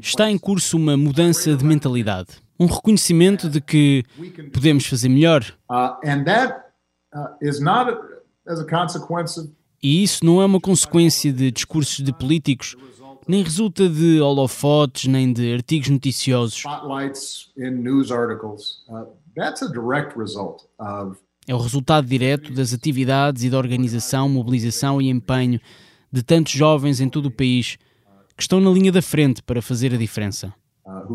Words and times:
Está 0.00 0.30
em 0.30 0.38
curso 0.38 0.76
uma 0.76 0.96
mudança 0.96 1.54
de 1.54 1.64
mentalidade, 1.64 2.28
um 2.58 2.66
reconhecimento 2.66 3.48
de 3.48 3.60
que 3.60 4.04
podemos 4.52 4.86
fazer 4.86 5.08
melhor. 5.08 5.42
Uh, 5.70 5.96
uh, 7.14 7.28
e 9.82 10.02
isso 10.02 10.24
não 10.24 10.42
é 10.42 10.44
uma 10.44 10.60
consequência 10.60 11.32
de 11.32 11.50
discursos 11.50 12.04
de 12.04 12.12
políticos, 12.12 12.76
nem 13.26 13.42
resulta 13.42 13.88
de 13.88 14.20
holofotes, 14.20 15.06
nem 15.06 15.32
de 15.32 15.54
artigos 15.54 15.88
noticiosos. 15.88 16.62
É 21.48 21.54
o 21.54 21.58
resultado 21.58 22.06
direto 22.06 22.52
das 22.52 22.72
atividades 22.72 23.44
e 23.44 23.50
da 23.50 23.58
organização, 23.58 24.28
mobilização 24.28 25.00
e 25.00 25.08
empenho 25.08 25.60
de 26.12 26.22
tantos 26.22 26.52
jovens 26.52 27.00
em 27.00 27.08
todo 27.08 27.26
o 27.26 27.30
país 27.30 27.76
que 28.36 28.42
estão 28.42 28.60
na 28.60 28.70
linha 28.70 28.92
da 28.92 29.02
frente 29.02 29.42
para 29.42 29.62
fazer 29.62 29.94
a 29.94 29.96
diferença. 29.96 30.54
Uh, 30.84 31.14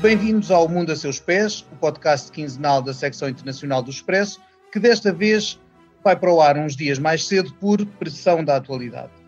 Bem-vindos 0.00 0.52
ao 0.52 0.68
Mundo 0.68 0.92
a 0.92 0.96
Seus 0.96 1.18
Pés, 1.18 1.66
o 1.72 1.76
podcast 1.76 2.30
quinzenal 2.30 2.80
da 2.80 2.94
secção 2.94 3.28
internacional 3.28 3.82
do 3.82 3.90
Expresso, 3.90 4.40
que 4.70 4.78
desta 4.78 5.12
vez 5.12 5.58
vai 6.04 6.14
para 6.14 6.32
o 6.32 6.40
ar 6.40 6.56
uns 6.56 6.76
dias 6.76 6.98
mais 6.98 7.26
cedo 7.26 7.52
por 7.54 7.84
pressão 7.84 8.44
da 8.44 8.56
atualidade. 8.56 9.25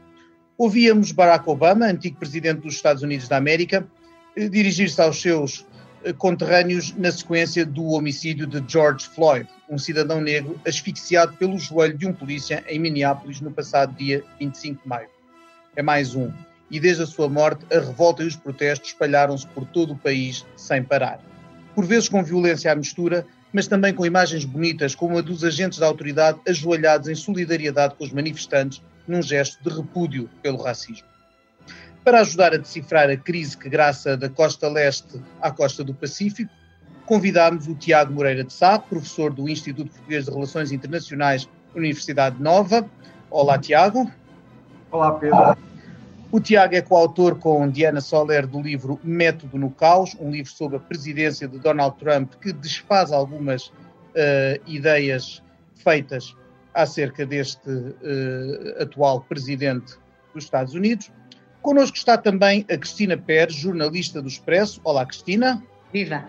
Ouvíamos 0.58 1.12
Barack 1.12 1.48
Obama, 1.48 1.86
antigo 1.86 2.16
presidente 2.16 2.62
dos 2.62 2.74
Estados 2.74 3.04
Unidos 3.04 3.28
da 3.28 3.36
América, 3.36 3.86
eh, 4.34 4.48
dirigir-se 4.48 5.00
aos 5.00 5.22
seus 5.22 5.64
eh, 6.02 6.12
conterrâneos 6.12 6.92
na 6.96 7.12
sequência 7.12 7.64
do 7.64 7.84
homicídio 7.90 8.44
de 8.44 8.60
George 8.66 9.06
Floyd, 9.06 9.48
um 9.70 9.78
cidadão 9.78 10.20
negro 10.20 10.60
asfixiado 10.66 11.34
pelo 11.34 11.56
joelho 11.60 11.96
de 11.96 12.08
um 12.08 12.12
polícia 12.12 12.64
em 12.66 12.80
Minneapolis 12.80 13.40
no 13.40 13.52
passado 13.52 13.94
dia 13.96 14.24
25 14.40 14.82
de 14.82 14.88
maio. 14.88 15.08
É 15.76 15.82
mais 15.82 16.16
um. 16.16 16.32
E 16.68 16.80
desde 16.80 17.04
a 17.04 17.06
sua 17.06 17.28
morte, 17.28 17.64
a 17.72 17.78
revolta 17.78 18.24
e 18.24 18.26
os 18.26 18.34
protestos 18.34 18.88
espalharam-se 18.88 19.46
por 19.46 19.64
todo 19.64 19.92
o 19.92 19.96
país 19.96 20.44
sem 20.56 20.82
parar. 20.82 21.20
Por 21.72 21.86
vezes 21.86 22.08
com 22.08 22.20
violência 22.24 22.72
à 22.72 22.74
mistura, 22.74 23.24
mas 23.52 23.68
também 23.68 23.94
com 23.94 24.04
imagens 24.04 24.44
bonitas, 24.44 24.96
como 24.96 25.18
a 25.18 25.20
dos 25.20 25.44
agentes 25.44 25.78
da 25.78 25.86
autoridade 25.86 26.40
ajoelhados 26.48 27.08
em 27.08 27.14
solidariedade 27.14 27.94
com 27.94 28.02
os 28.02 28.10
manifestantes, 28.10 28.82
num 29.08 29.22
gesto 29.22 29.62
de 29.62 29.74
repúdio 29.74 30.28
pelo 30.42 30.62
racismo. 30.62 31.06
Para 32.04 32.20
ajudar 32.20 32.54
a 32.54 32.58
decifrar 32.58 33.10
a 33.10 33.16
crise 33.16 33.56
que 33.56 33.68
graça 33.68 34.16
da 34.16 34.28
costa 34.28 34.68
leste 34.68 35.20
à 35.40 35.50
costa 35.50 35.82
do 35.82 35.92
Pacífico, 35.92 36.50
convidámos 37.04 37.66
o 37.66 37.74
Tiago 37.74 38.12
Moreira 38.12 38.44
de 38.44 38.52
Sá, 38.52 38.78
professor 38.78 39.32
do 39.32 39.48
Instituto 39.48 39.90
Português 39.90 40.26
de 40.26 40.30
Relações 40.30 40.72
Internacionais, 40.72 41.48
Universidade 41.74 42.40
Nova. 42.40 42.88
Olá, 43.30 43.58
Tiago. 43.58 44.10
Olá, 44.90 45.12
Pedro. 45.12 45.56
O 46.30 46.38
Tiago 46.38 46.74
é 46.74 46.82
coautor 46.82 47.36
com 47.36 47.68
Diana 47.70 48.02
Soler 48.02 48.46
do 48.46 48.60
livro 48.60 49.00
Método 49.02 49.56
no 49.58 49.70
Caos, 49.70 50.14
um 50.20 50.30
livro 50.30 50.52
sobre 50.52 50.76
a 50.76 50.80
presidência 50.80 51.48
de 51.48 51.58
Donald 51.58 51.96
Trump 51.98 52.34
que 52.34 52.52
desfaz 52.52 53.10
algumas 53.12 53.68
uh, 53.68 54.60
ideias 54.66 55.42
feitas 55.74 56.36
acerca 56.78 57.26
deste 57.26 57.68
uh, 57.68 58.82
atual 58.82 59.20
presidente 59.22 59.96
dos 60.32 60.44
Estados 60.44 60.74
Unidos. 60.74 61.10
Connosco 61.60 61.96
está 61.96 62.16
também 62.16 62.64
a 62.70 62.78
Cristina 62.78 63.16
Pérez, 63.16 63.56
jornalista 63.56 64.22
do 64.22 64.28
Expresso. 64.28 64.80
Olá, 64.84 65.04
Cristina. 65.04 65.60
Viva! 65.92 66.24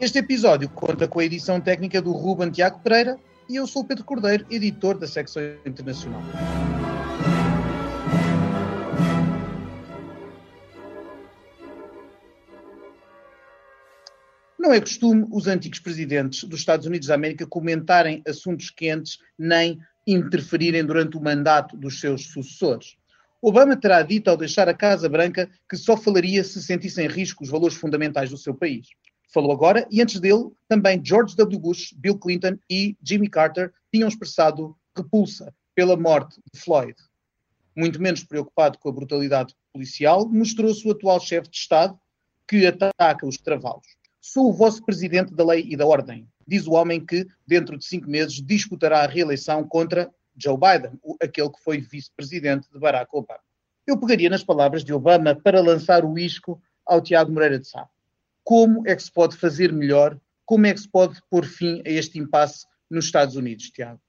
Este 0.00 0.18
episódio 0.18 0.68
conta 0.68 1.06
com 1.06 1.20
a 1.20 1.24
edição 1.24 1.60
técnica 1.60 2.02
do 2.02 2.10
Ruben 2.10 2.50
Tiago 2.50 2.80
Pereira 2.80 3.16
e 3.48 3.54
eu 3.54 3.66
sou 3.68 3.82
o 3.82 3.84
Pedro 3.84 4.04
Cordeiro, 4.04 4.44
editor 4.50 4.98
da 4.98 5.06
secção 5.06 5.40
internacional. 5.64 6.20
Não 14.66 14.74
é 14.74 14.80
costume 14.80 15.24
os 15.30 15.46
antigos 15.46 15.78
presidentes 15.78 16.42
dos 16.42 16.58
Estados 16.58 16.86
Unidos 16.86 17.06
da 17.06 17.14
América 17.14 17.46
comentarem 17.46 18.20
assuntos 18.26 18.68
quentes 18.68 19.16
nem 19.38 19.78
interferirem 20.04 20.84
durante 20.84 21.16
o 21.16 21.22
mandato 21.22 21.76
dos 21.76 22.00
seus 22.00 22.32
sucessores. 22.32 22.96
Obama 23.40 23.76
terá 23.76 24.02
dito 24.02 24.28
ao 24.28 24.36
deixar 24.36 24.68
a 24.68 24.74
Casa 24.74 25.08
Branca 25.08 25.48
que 25.70 25.76
só 25.76 25.96
falaria 25.96 26.42
se 26.42 26.60
sentissem 26.60 27.06
em 27.06 27.08
risco 27.08 27.44
os 27.44 27.48
valores 27.48 27.76
fundamentais 27.76 28.28
do 28.28 28.36
seu 28.36 28.52
país. 28.52 28.88
Falou 29.32 29.52
agora 29.52 29.86
e 29.88 30.02
antes 30.02 30.18
dele 30.18 30.50
também 30.68 31.00
George 31.00 31.36
W. 31.36 31.60
Bush, 31.60 31.94
Bill 31.96 32.18
Clinton 32.18 32.58
e 32.68 32.96
Jimmy 33.00 33.30
Carter 33.30 33.72
tinham 33.94 34.08
expressado 34.08 34.76
repulsa 34.96 35.54
pela 35.76 35.96
morte 35.96 36.40
de 36.52 36.58
Floyd. 36.60 36.96
Muito 37.76 38.02
menos 38.02 38.24
preocupado 38.24 38.78
com 38.78 38.88
a 38.88 38.92
brutalidade 38.92 39.54
policial, 39.72 40.28
mostrou-se 40.28 40.84
o 40.88 40.90
atual 40.90 41.20
chefe 41.20 41.50
de 41.50 41.56
Estado 41.56 41.96
que 42.48 42.66
ataca 42.66 43.24
os 43.24 43.36
travalos. 43.36 43.86
Sou 44.20 44.50
o 44.50 44.52
vosso 44.52 44.84
presidente 44.84 45.34
da 45.34 45.44
lei 45.44 45.64
e 45.68 45.76
da 45.76 45.86
ordem, 45.86 46.28
diz 46.46 46.66
o 46.66 46.72
homem 46.72 47.04
que, 47.04 47.26
dentro 47.46 47.76
de 47.78 47.84
cinco 47.84 48.08
meses, 48.08 48.42
disputará 48.42 49.00
a 49.00 49.06
reeleição 49.06 49.66
contra 49.66 50.10
Joe 50.36 50.56
Biden, 50.56 50.98
aquele 51.22 51.50
que 51.50 51.62
foi 51.62 51.80
vice-presidente 51.80 52.68
de 52.72 52.78
Barack 52.78 53.08
Obama. 53.12 53.40
Eu 53.86 53.98
pegaria 53.98 54.28
nas 54.28 54.44
palavras 54.44 54.84
de 54.84 54.92
Obama 54.92 55.34
para 55.34 55.60
lançar 55.60 56.04
o 56.04 56.18
isco 56.18 56.60
ao 56.84 57.00
Tiago 57.00 57.32
Moreira 57.32 57.58
de 57.58 57.68
Sá. 57.68 57.88
Como 58.42 58.86
é 58.86 58.94
que 58.94 59.02
se 59.02 59.12
pode 59.12 59.36
fazer 59.36 59.72
melhor? 59.72 60.18
Como 60.44 60.66
é 60.66 60.74
que 60.74 60.80
se 60.80 60.88
pode 60.88 61.20
pôr 61.30 61.44
fim 61.44 61.82
a 61.86 61.90
este 61.90 62.18
impasse 62.18 62.66
nos 62.90 63.06
Estados 63.06 63.36
Unidos, 63.36 63.70
Tiago? 63.70 64.00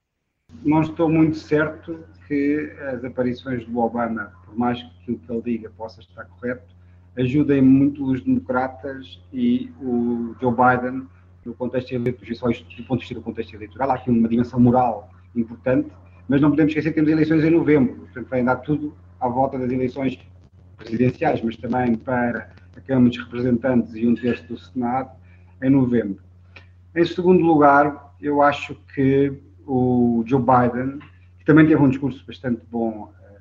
Não 0.63 0.81
estou 0.81 1.09
muito 1.09 1.37
certo 1.37 2.05
que 2.27 2.71
as 2.93 3.03
aparições 3.03 3.65
do 3.65 3.79
Obama, 3.79 4.31
por 4.45 4.55
mais 4.57 4.81
que 5.03 5.11
o 5.11 5.19
que 5.19 5.31
ele 5.31 5.41
diga 5.41 5.69
possa 5.71 6.01
estar 6.01 6.25
correto, 6.25 6.76
ajudem 7.17 7.61
muito 7.61 8.05
os 8.05 8.21
democratas 8.21 9.19
e 9.33 9.71
o 9.81 10.35
Joe 10.39 10.51
Biden 10.53 11.07
no 11.45 11.53
contexto 11.53 11.91
eleitoral, 11.91 12.51
do 12.51 12.83
ponto 12.83 12.99
de 12.99 13.05
vista 13.05 13.15
do 13.15 13.21
contexto 13.21 13.53
eleitoral. 13.55 13.91
Há 13.91 13.95
aqui 13.95 14.09
uma 14.09 14.27
dimensão 14.27 14.59
moral 14.59 15.09
importante, 15.35 15.89
mas 16.27 16.41
não 16.41 16.49
podemos 16.49 16.71
esquecer 16.71 16.89
que 16.89 16.95
temos 16.95 17.11
eleições 17.11 17.43
em 17.43 17.49
novembro, 17.49 17.95
portanto 17.95 18.27
vai 18.29 18.41
andar 18.41 18.57
tudo 18.57 18.93
à 19.19 19.27
volta 19.27 19.57
das 19.57 19.71
eleições 19.71 20.19
presidenciais, 20.77 21.41
mas 21.41 21.57
também 21.57 21.95
para 21.95 22.51
a 22.75 22.81
Câmara 22.81 23.09
dos 23.09 23.17
Representantes 23.17 23.95
e 23.95 24.05
um 24.05 24.13
terço 24.13 24.47
do 24.47 24.57
Senado 24.57 25.11
em 25.63 25.69
novembro. 25.69 26.21
Em 26.95 27.05
segundo 27.05 27.43
lugar, 27.43 28.13
eu 28.21 28.41
acho 28.41 28.75
que 28.93 29.33
o 29.65 30.23
Joe 30.25 30.41
Biden, 30.41 30.99
que 31.39 31.45
também 31.45 31.65
teve 31.65 31.81
um 31.81 31.89
discurso 31.89 32.23
bastante 32.25 32.61
bom 32.69 33.11
eh, 33.21 33.37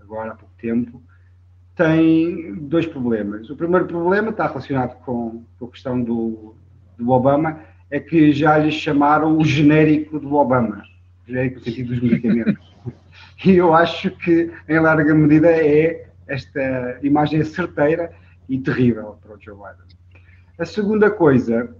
agora 0.00 0.32
há 0.32 0.34
pouco 0.34 0.54
tempo, 0.56 1.02
tem 1.76 2.54
dois 2.54 2.86
problemas. 2.86 3.50
O 3.50 3.56
primeiro 3.56 3.86
problema 3.86 4.30
está 4.30 4.46
relacionado 4.46 4.96
com, 5.04 5.42
a 5.60 5.66
questão 5.66 6.00
do, 6.00 6.54
do 6.96 7.10
Obama, 7.10 7.60
é 7.90 7.98
que 8.00 8.32
já 8.32 8.56
lhe 8.58 8.70
chamaram 8.70 9.36
o 9.36 9.44
genérico 9.44 10.18
do 10.18 10.34
Obama, 10.34 10.82
o 11.24 11.30
genérico 11.30 11.58
no 11.58 11.64
sentido 11.64 11.88
dos 11.88 12.02
medicamentos. 12.02 12.74
e 13.44 13.52
eu 13.52 13.74
acho 13.74 14.10
que, 14.10 14.50
em 14.68 14.78
larga 14.78 15.14
medida, 15.14 15.50
é 15.50 16.08
esta 16.26 16.98
imagem 17.02 17.44
certeira 17.44 18.10
e 18.48 18.58
terrível 18.58 19.18
para 19.22 19.36
o 19.36 19.40
Joe 19.40 19.54
Biden. 19.54 20.22
A 20.58 20.64
segunda 20.64 21.10
coisa 21.10 21.74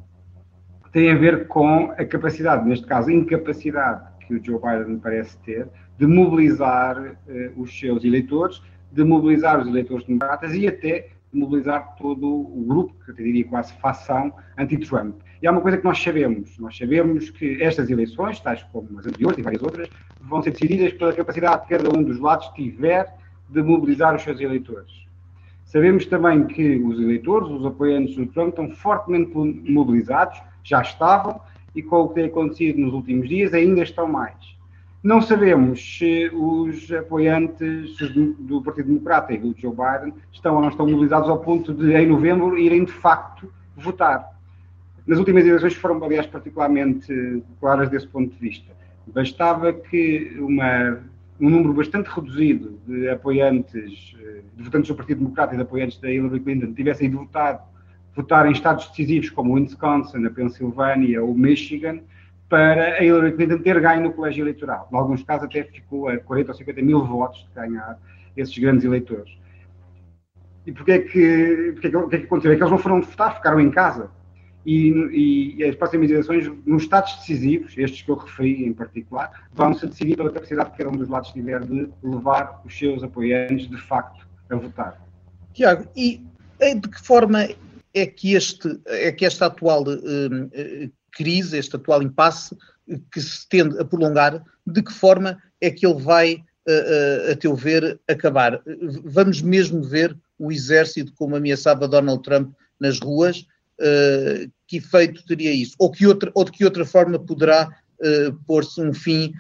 tem 0.93 1.11
a 1.11 1.17
ver 1.17 1.47
com 1.47 1.93
a 1.93 2.05
capacidade, 2.05 2.69
neste 2.69 2.87
caso, 2.87 3.11
incapacidade 3.11 4.03
que 4.27 4.35
o 4.35 4.45
Joe 4.45 4.61
Biden 4.61 4.99
parece 4.99 5.37
ter 5.39 5.69
de 5.99 6.07
mobilizar 6.07 6.99
uh, 6.99 7.61
os 7.61 7.79
seus 7.79 8.05
eleitores 8.05 8.61
de 8.95 9.03
mobilizar 9.05 9.61
os 9.61 9.67
eleitores 9.67 10.07
democratas 10.07 10.55
e 10.55 10.69
até 10.69 11.09
de 11.33 11.39
mobilizar 11.39 11.97
todo 11.97 12.27
o 12.27 12.65
grupo, 12.67 12.95
que 13.05 13.11
eu 13.11 13.15
diria 13.17 13.45
quase 13.45 13.73
fação, 13.75 14.33
anti-Trump. 14.57 15.17
E 15.43 15.47
há 15.47 15.51
uma 15.51 15.61
coisa 15.61 15.77
que 15.77 15.85
nós 15.85 16.01
sabemos, 16.01 16.57
nós 16.59 16.79
sabemos 16.79 17.29
que 17.31 17.61
estas 17.61 17.91
eleições, 17.91 18.39
tais 18.39 18.63
como 18.73 18.99
as 18.99 19.07
anteriores 19.07 19.37
e 19.37 19.43
várias 19.43 19.63
outras, 19.63 19.89
vão 20.21 20.41
ser 20.43 20.53
decididas 20.53 20.93
pela 20.93 21.13
capacidade 21.13 21.67
que 21.67 21.77
cada 21.77 21.91
um 21.91 22.05
dos 22.05 22.21
lados 22.21 22.47
tiver 22.55 23.13
de 23.51 23.63
mobilizar 23.63 24.15
os 24.15 24.23
seus 24.23 24.41
eleitores. 24.41 25.05
Sabemos 25.65 26.07
também 26.07 26.47
que 26.47 26.77
os 26.77 27.01
eleitores, 27.01 27.51
os 27.51 27.67
apoiantes 27.67 28.15
do 28.15 28.27
Trump, 28.27 28.51
estão 28.51 28.71
fortemente 28.71 29.35
mobilizados, 29.35 30.41
já 30.63 30.81
estavam, 30.81 31.41
e 31.75 31.83
com 31.83 32.03
o 32.03 32.09
que 32.09 32.15
tem 32.15 32.27
acontecido 32.27 32.79
nos 32.79 32.95
últimos 32.95 33.29
dias, 33.29 33.53
ainda 33.53 33.83
estão 33.83 34.07
mais. 34.07 34.54
Não 35.05 35.21
sabemos 35.21 35.99
se 35.99 36.31
os 36.33 36.91
apoiantes 36.91 37.95
do 38.39 38.63
Partido 38.63 38.87
Democrata 38.87 39.35
e 39.35 39.39
do 39.39 39.55
Joe 39.55 39.71
Biden 39.71 40.15
estão 40.33 40.55
ou 40.55 40.63
não 40.63 40.71
estão 40.71 40.87
mobilizados 40.87 41.29
ao 41.29 41.41
ponto 41.41 41.75
de, 41.75 41.93
em 41.93 42.07
novembro, 42.07 42.57
irem 42.57 42.87
de 42.87 42.93
facto 42.93 43.53
votar. 43.77 44.31
Nas 45.07 45.19
últimas 45.19 45.45
eleições 45.45 45.75
foram, 45.75 46.03
aliás, 46.03 46.27
particularmente 46.27 47.43
claras 47.61 47.91
desse 47.91 48.09
ponto 48.09 48.33
de 48.33 48.41
vista. 48.41 48.73
Bastava 49.07 49.75
que 49.75 50.39
uma 50.39 50.99
um 51.39 51.51
número 51.51 51.75
bastante 51.75 52.07
reduzido 52.07 52.79
de 52.87 53.09
apoiantes, 53.11 54.15
eh, 54.19 54.41
de 54.57 54.63
votantes 54.63 54.89
do 54.89 54.95
Partido 54.95 55.19
Democrata 55.19 55.53
e 55.53 55.57
de 55.57 55.65
apoiantes 55.65 55.99
da 55.99 56.11
Hillary 56.11 56.41
Clinton 56.41 56.73
tivessem 56.73 57.09
ido 57.09 57.19
votar, 57.19 57.69
votar 58.15 58.47
em 58.47 58.53
estados 58.53 58.89
decisivos 58.89 59.29
como 59.29 59.53
o 59.53 59.55
Wisconsin, 59.55 60.25
a 60.25 60.31
Pensilvânia 60.31 61.23
ou 61.23 61.35
Michigan, 61.35 62.01
para 62.55 62.99
a 62.99 63.05
Hillary 63.05 63.33
Clinton 63.33 63.59
ter 63.59 63.81
ganho 63.81 64.05
no 64.05 64.13
colégio 64.13 64.45
eleitoral. 64.45 64.89
Em 64.93 64.97
alguns 64.97 65.25
casos 65.25 65.47
até 65.47 65.65
ficou 65.65 66.09
a 66.09 66.17
40 66.19 66.53
ou 66.53 66.57
50 66.57 66.83
mil 66.83 67.05
votos 67.05 67.41
de 67.41 67.53
ganhar 67.53 67.99
esses 68.37 68.57
grandes 68.57 68.85
eleitores. 68.85 69.37
E 70.65 70.71
porquê 70.71 70.93
é 70.93 70.99
que, 71.01 71.73
porquê 71.73 71.89
é 71.89 71.91
que, 71.91 71.99
porquê 71.99 72.15
é 72.15 72.19
que 72.21 72.27
aconteceu? 72.27 72.53
É 72.53 72.55
que 72.55 72.63
eles 72.63 72.71
não 72.71 72.79
foram 72.79 73.03
votar, 73.03 73.35
ficaram 73.35 73.61
em 73.61 73.73
casa. 73.73 74.09
E, 74.65 75.57
e, 75.59 75.65
as 75.65 75.75
próximas 75.75 76.09
eleições, 76.09 76.49
nos 76.65 76.85
estados 76.85 77.17
decisivos, 77.17 77.77
estes 77.77 78.03
que 78.03 78.11
eu 78.11 78.15
referi 78.15 78.65
em 78.65 78.73
particular, 78.73 79.49
vão-se 79.53 79.85
decidir 79.85 80.17
pela 80.17 80.31
capacidade 80.31 80.71
que 80.71 80.79
cada 80.79 80.91
um 80.91 80.97
dos 80.97 81.09
lados 81.09 81.33
tiver 81.33 81.61
de 81.65 81.91
levar 82.05 82.63
os 82.65 82.79
seus 82.79 83.03
apoiantes, 83.03 83.69
de 83.69 83.79
facto, 83.79 84.29
a 84.49 84.55
votar. 84.55 85.05
Tiago, 85.53 85.89
e 85.97 86.23
de 86.61 86.89
que 86.89 87.03
forma 87.03 87.49
é 87.93 88.07
que, 88.07 88.35
este, 88.35 88.81
é 88.87 89.11
que 89.11 89.27
esta 89.27 89.47
atual 89.47 89.83
uh, 89.83 90.93
crise, 91.15 91.57
este 91.57 91.77
atual 91.77 92.03
impasse, 92.03 92.57
que 93.11 93.21
se 93.21 93.49
tende 93.49 93.79
a 93.79 93.85
prolongar, 93.85 94.43
de 94.67 94.83
que 94.83 94.93
forma 94.93 95.39
é 95.61 95.71
que 95.71 95.87
ele 95.87 96.01
vai, 96.01 96.35
uh, 96.35 97.29
uh, 97.29 97.33
a 97.33 97.37
teu 97.37 97.55
ver, 97.55 97.99
acabar? 98.09 98.61
Vamos 99.05 99.41
mesmo 99.41 99.83
ver 99.83 100.17
o 100.39 100.53
exército 100.53 101.13
como 101.15 101.37
ameaçava 101.37 101.89
Donald 101.89 102.23
Trump 102.23 102.53
nas 102.79 102.99
ruas? 102.99 103.47
Que 104.69 104.77
efeito 104.77 105.25
teria 105.27 105.53
isso? 105.53 105.75
Ou, 105.79 105.91
que 105.91 106.07
outra, 106.07 106.31
ou 106.35 106.45
de 106.45 106.53
que 106.53 106.65
outra 106.65 106.85
forma 106.85 107.19
poderá 107.19 107.69
pôr-se 108.47 108.81
um 108.81 108.93
fim 108.93 109.33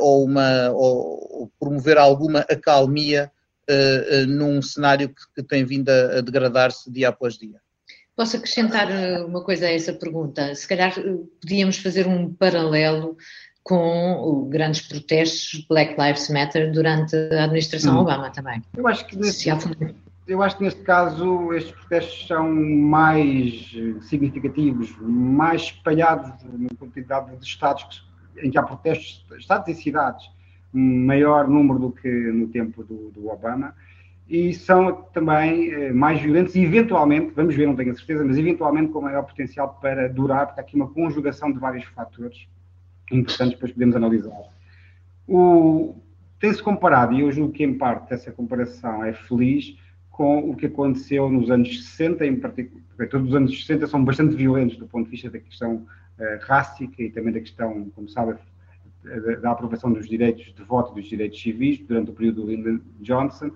ou, 0.00 0.24
uma, 0.24 0.70
ou, 0.72 1.50
promover 1.58 1.96
alguma 1.96 2.40
acalmia 2.40 3.30
num 4.26 4.60
cenário 4.60 5.14
que, 5.34 5.42
tem 5.42 5.64
vindo 5.64 5.88
a 5.88 6.20
degradar-se 6.20 6.90
dia 6.90 7.08
após 7.08 7.38
dia? 7.38 7.60
Posso 8.18 8.36
acrescentar 8.36 8.88
uma 9.24 9.44
coisa 9.44 9.66
a 9.66 9.72
essa 9.72 9.92
pergunta? 9.92 10.52
Se 10.52 10.66
calhar 10.66 10.92
podíamos 11.40 11.78
fazer 11.78 12.08
um 12.08 12.34
paralelo 12.34 13.16
com 13.62 14.48
grandes 14.50 14.80
protestos 14.88 15.64
Black 15.68 15.94
Lives 15.96 16.28
Matter 16.28 16.72
durante 16.72 17.14
a 17.14 17.44
administração 17.44 17.96
hum. 17.96 18.00
Obama 18.00 18.28
também. 18.30 18.60
Eu 18.76 18.88
acho 18.88 19.06
que 19.06 19.16
nesse, 19.16 19.48
eu 20.26 20.42
acho 20.42 20.56
que 20.56 20.64
neste 20.64 20.80
caso 20.80 21.52
estes 21.52 21.70
protestos 21.70 22.26
são 22.26 22.52
mais 22.52 23.70
significativos, 24.00 24.92
mais 25.00 25.62
espalhados 25.62 26.32
na 26.42 26.70
quantidade 26.76 27.36
de 27.36 27.46
estados 27.46 28.04
em 28.42 28.50
que 28.50 28.58
há 28.58 28.64
protestos, 28.64 29.24
estados 29.38 29.68
e 29.68 29.80
cidades, 29.80 30.28
maior 30.72 31.46
número 31.46 31.78
do 31.78 31.92
que 31.92 32.08
no 32.08 32.48
tempo 32.48 32.82
do, 32.82 33.10
do 33.10 33.28
Obama, 33.28 33.76
e 34.28 34.52
são 34.52 34.92
também 35.12 35.72
eh, 35.72 35.92
mais 35.92 36.20
violentos 36.20 36.54
e 36.54 36.62
eventualmente, 36.62 37.32
vamos 37.34 37.54
ver, 37.54 37.66
não 37.66 37.74
tenho 37.74 37.92
a 37.92 37.94
certeza, 37.94 38.24
mas 38.24 38.36
eventualmente 38.36 38.92
com 38.92 39.00
maior 39.00 39.22
potencial 39.22 39.78
para 39.80 40.08
durar, 40.08 40.46
porque 40.46 40.60
há 40.60 40.62
aqui 40.62 40.76
uma 40.76 40.88
conjugação 40.88 41.50
de 41.50 41.58
vários 41.58 41.84
fatores 41.84 42.46
importantes 43.10 43.54
depois 43.54 43.72
podemos 43.72 43.96
analisar. 43.96 44.38
Tem-se 46.38 46.62
comparado, 46.62 47.14
e 47.14 47.20
eu 47.20 47.32
julgo 47.32 47.52
que 47.52 47.64
em 47.64 47.74
parte 47.74 48.12
essa 48.12 48.30
comparação 48.30 49.04
é 49.04 49.12
feliz, 49.12 49.76
com 50.10 50.50
o 50.50 50.56
que 50.56 50.66
aconteceu 50.66 51.30
nos 51.30 51.50
anos 51.50 51.84
60, 51.90 52.26
em 52.26 52.36
particular, 52.36 53.08
todos 53.08 53.28
os 53.28 53.34
anos 53.34 53.60
60 53.60 53.86
são 53.86 54.04
bastante 54.04 54.36
violentos 54.36 54.76
do 54.76 54.86
ponto 54.86 55.04
de 55.04 55.10
vista 55.12 55.30
da 55.30 55.38
questão 55.38 55.76
uh, 55.76 55.86
rássica 56.42 57.02
e 57.02 57.10
também 57.10 57.32
da 57.32 57.40
questão, 57.40 57.88
como 57.94 58.08
sabe, 58.08 58.36
da 59.40 59.52
aprovação 59.52 59.92
dos 59.92 60.08
direitos 60.08 60.52
de 60.52 60.62
voto 60.62 60.92
e 60.92 61.00
dos 61.00 61.08
direitos 61.08 61.40
civis 61.40 61.78
durante 61.78 62.10
o 62.10 62.14
período 62.14 62.42
do 62.42 62.50
Lyndon 62.50 62.80
Johnson. 63.00 63.50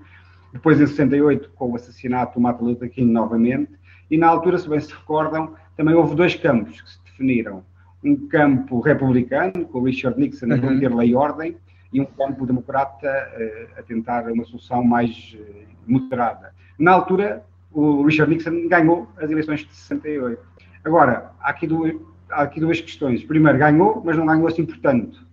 Depois, 0.53 0.81
em 0.81 0.87
68, 0.87 1.51
com 1.55 1.71
o 1.71 1.77
assassinato 1.77 2.35
do 2.35 2.41
Martin 2.41 2.65
Luther 2.65 2.91
King 2.91 3.11
novamente. 3.11 3.73
E 4.11 4.19
na 4.19 4.29
altura, 4.29 4.59
se 4.59 4.69
bem 4.69 4.79
se 4.79 4.93
recordam, 4.93 5.55
também 5.77 5.95
houve 5.95 6.15
dois 6.15 6.35
campos 6.35 6.81
que 6.81 6.91
se 6.91 6.99
definiram. 7.05 7.65
Um 8.05 8.29
campo 8.29 8.81
republicano, 8.81 9.65
com 9.67 9.79
o 9.79 9.85
Richard 9.85 10.19
Nixon 10.21 10.47
a 10.47 10.57
manter 10.57 10.91
uhum. 10.91 10.99
lei 10.99 11.11
e 11.11 11.15
ordem, 11.15 11.57
e 11.93 12.01
um 12.01 12.05
campo 12.05 12.47
democrata 12.47 13.07
uh, 13.07 13.81
a 13.81 13.83
tentar 13.83 14.31
uma 14.31 14.45
solução 14.45 14.83
mais 14.83 15.37
uh, 15.39 15.67
moderada. 15.87 16.53
Na 16.79 16.93
altura, 16.93 17.45
o 17.73 18.05
Richard 18.05 18.33
Nixon 18.33 18.69
ganhou 18.69 19.09
as 19.17 19.31
eleições 19.31 19.61
de 19.61 19.75
68. 19.75 20.43
Agora, 20.85 21.31
há 21.41 21.51
aqui 21.51 21.67
duas, 21.67 21.95
há 22.31 22.43
aqui 22.43 22.61
duas 22.61 22.81
questões. 22.81 23.25
Primeiro, 23.25 23.59
ganhou, 23.59 24.03
mas 24.05 24.17
não 24.17 24.27
ganhou 24.27 24.49
assim 24.49 24.65
por 24.65 24.77
tanto. 24.79 25.25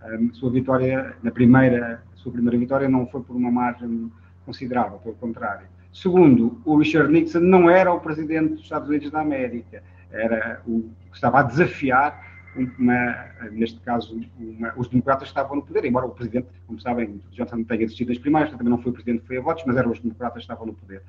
A 0.00 0.34
sua 0.34 0.50
vitória, 0.50 1.16
na 1.22 1.30
primeira, 1.30 2.02
a 2.12 2.16
sua 2.16 2.32
primeira 2.32 2.58
vitória 2.58 2.88
não 2.88 3.06
foi 3.06 3.22
por 3.22 3.34
uma 3.34 3.50
margem 3.50 4.10
considerável, 4.44 4.98
pelo 4.98 5.14
contrário. 5.14 5.66
Segundo, 5.92 6.60
o 6.64 6.78
Richard 6.78 7.12
Nixon 7.12 7.40
não 7.40 7.68
era 7.68 7.92
o 7.92 8.00
presidente 8.00 8.54
dos 8.54 8.62
Estados 8.62 8.88
Unidos 8.88 9.10
da 9.10 9.20
América, 9.20 9.82
era 10.10 10.60
o 10.66 10.88
que 11.10 11.14
estava 11.16 11.40
a 11.40 11.42
desafiar 11.42 12.30
uma, 12.56 13.26
neste 13.52 13.78
caso, 13.80 14.20
uma, 14.38 14.72
os 14.76 14.88
democratas 14.88 15.28
estavam 15.28 15.56
no 15.56 15.62
poder, 15.62 15.84
embora 15.84 16.06
o 16.06 16.10
presidente, 16.10 16.48
como 16.66 16.80
sabem, 16.80 17.20
Johnson 17.30 17.62
tenha 17.64 17.80
desistido 17.80 18.08
das 18.08 18.18
primárias, 18.18 18.50
também 18.50 18.68
não 18.68 18.82
foi 18.82 18.90
o 18.90 18.94
presidente, 18.94 19.24
foi 19.26 19.38
a 19.38 19.40
votos, 19.40 19.64
mas 19.66 19.76
eram 19.76 19.90
os 19.90 20.00
democratas 20.00 20.38
que 20.38 20.40
estavam 20.40 20.66
no 20.66 20.74
poder. 20.74 21.02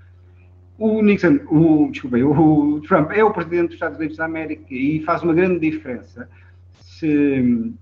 O 0.78 1.02
Nixon, 1.02 1.40
o, 1.50 1.90
desculpem, 1.92 2.24
o 2.24 2.82
Trump 2.82 3.12
é 3.12 3.24
o 3.24 3.32
presidente 3.32 3.68
dos 3.68 3.74
Estados 3.76 3.98
Unidos 3.98 4.18
da 4.18 4.26
América 4.26 4.74
e 4.74 5.04
faz 5.04 5.22
uma 5.22 5.34
grande 5.34 5.60
diferença 5.60 6.28
se, 6.80 7.74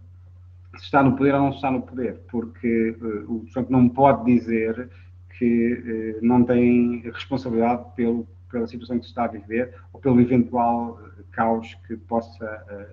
se 0.77 0.83
está 0.83 1.03
no 1.03 1.15
poder 1.15 1.33
ou 1.33 1.41
não 1.41 1.49
está 1.49 1.69
no 1.71 1.81
poder, 1.81 2.19
porque 2.29 2.95
uh, 3.01 3.31
o 3.31 3.45
Trump 3.53 3.69
não 3.69 3.87
pode 3.87 4.25
dizer 4.25 4.89
que 5.39 6.19
uh, 6.21 6.25
não 6.25 6.43
tem 6.43 7.01
responsabilidade 7.05 7.85
pelo, 7.95 8.27
pela 8.51 8.67
situação 8.67 8.99
que 8.99 9.05
se 9.05 9.09
está 9.11 9.23
a 9.23 9.27
viver 9.27 9.73
ou 9.93 10.01
pelo 10.01 10.19
eventual 10.19 10.99
uh, 11.01 11.23
caos 11.31 11.73
que 11.87 11.95
possa 11.95 12.85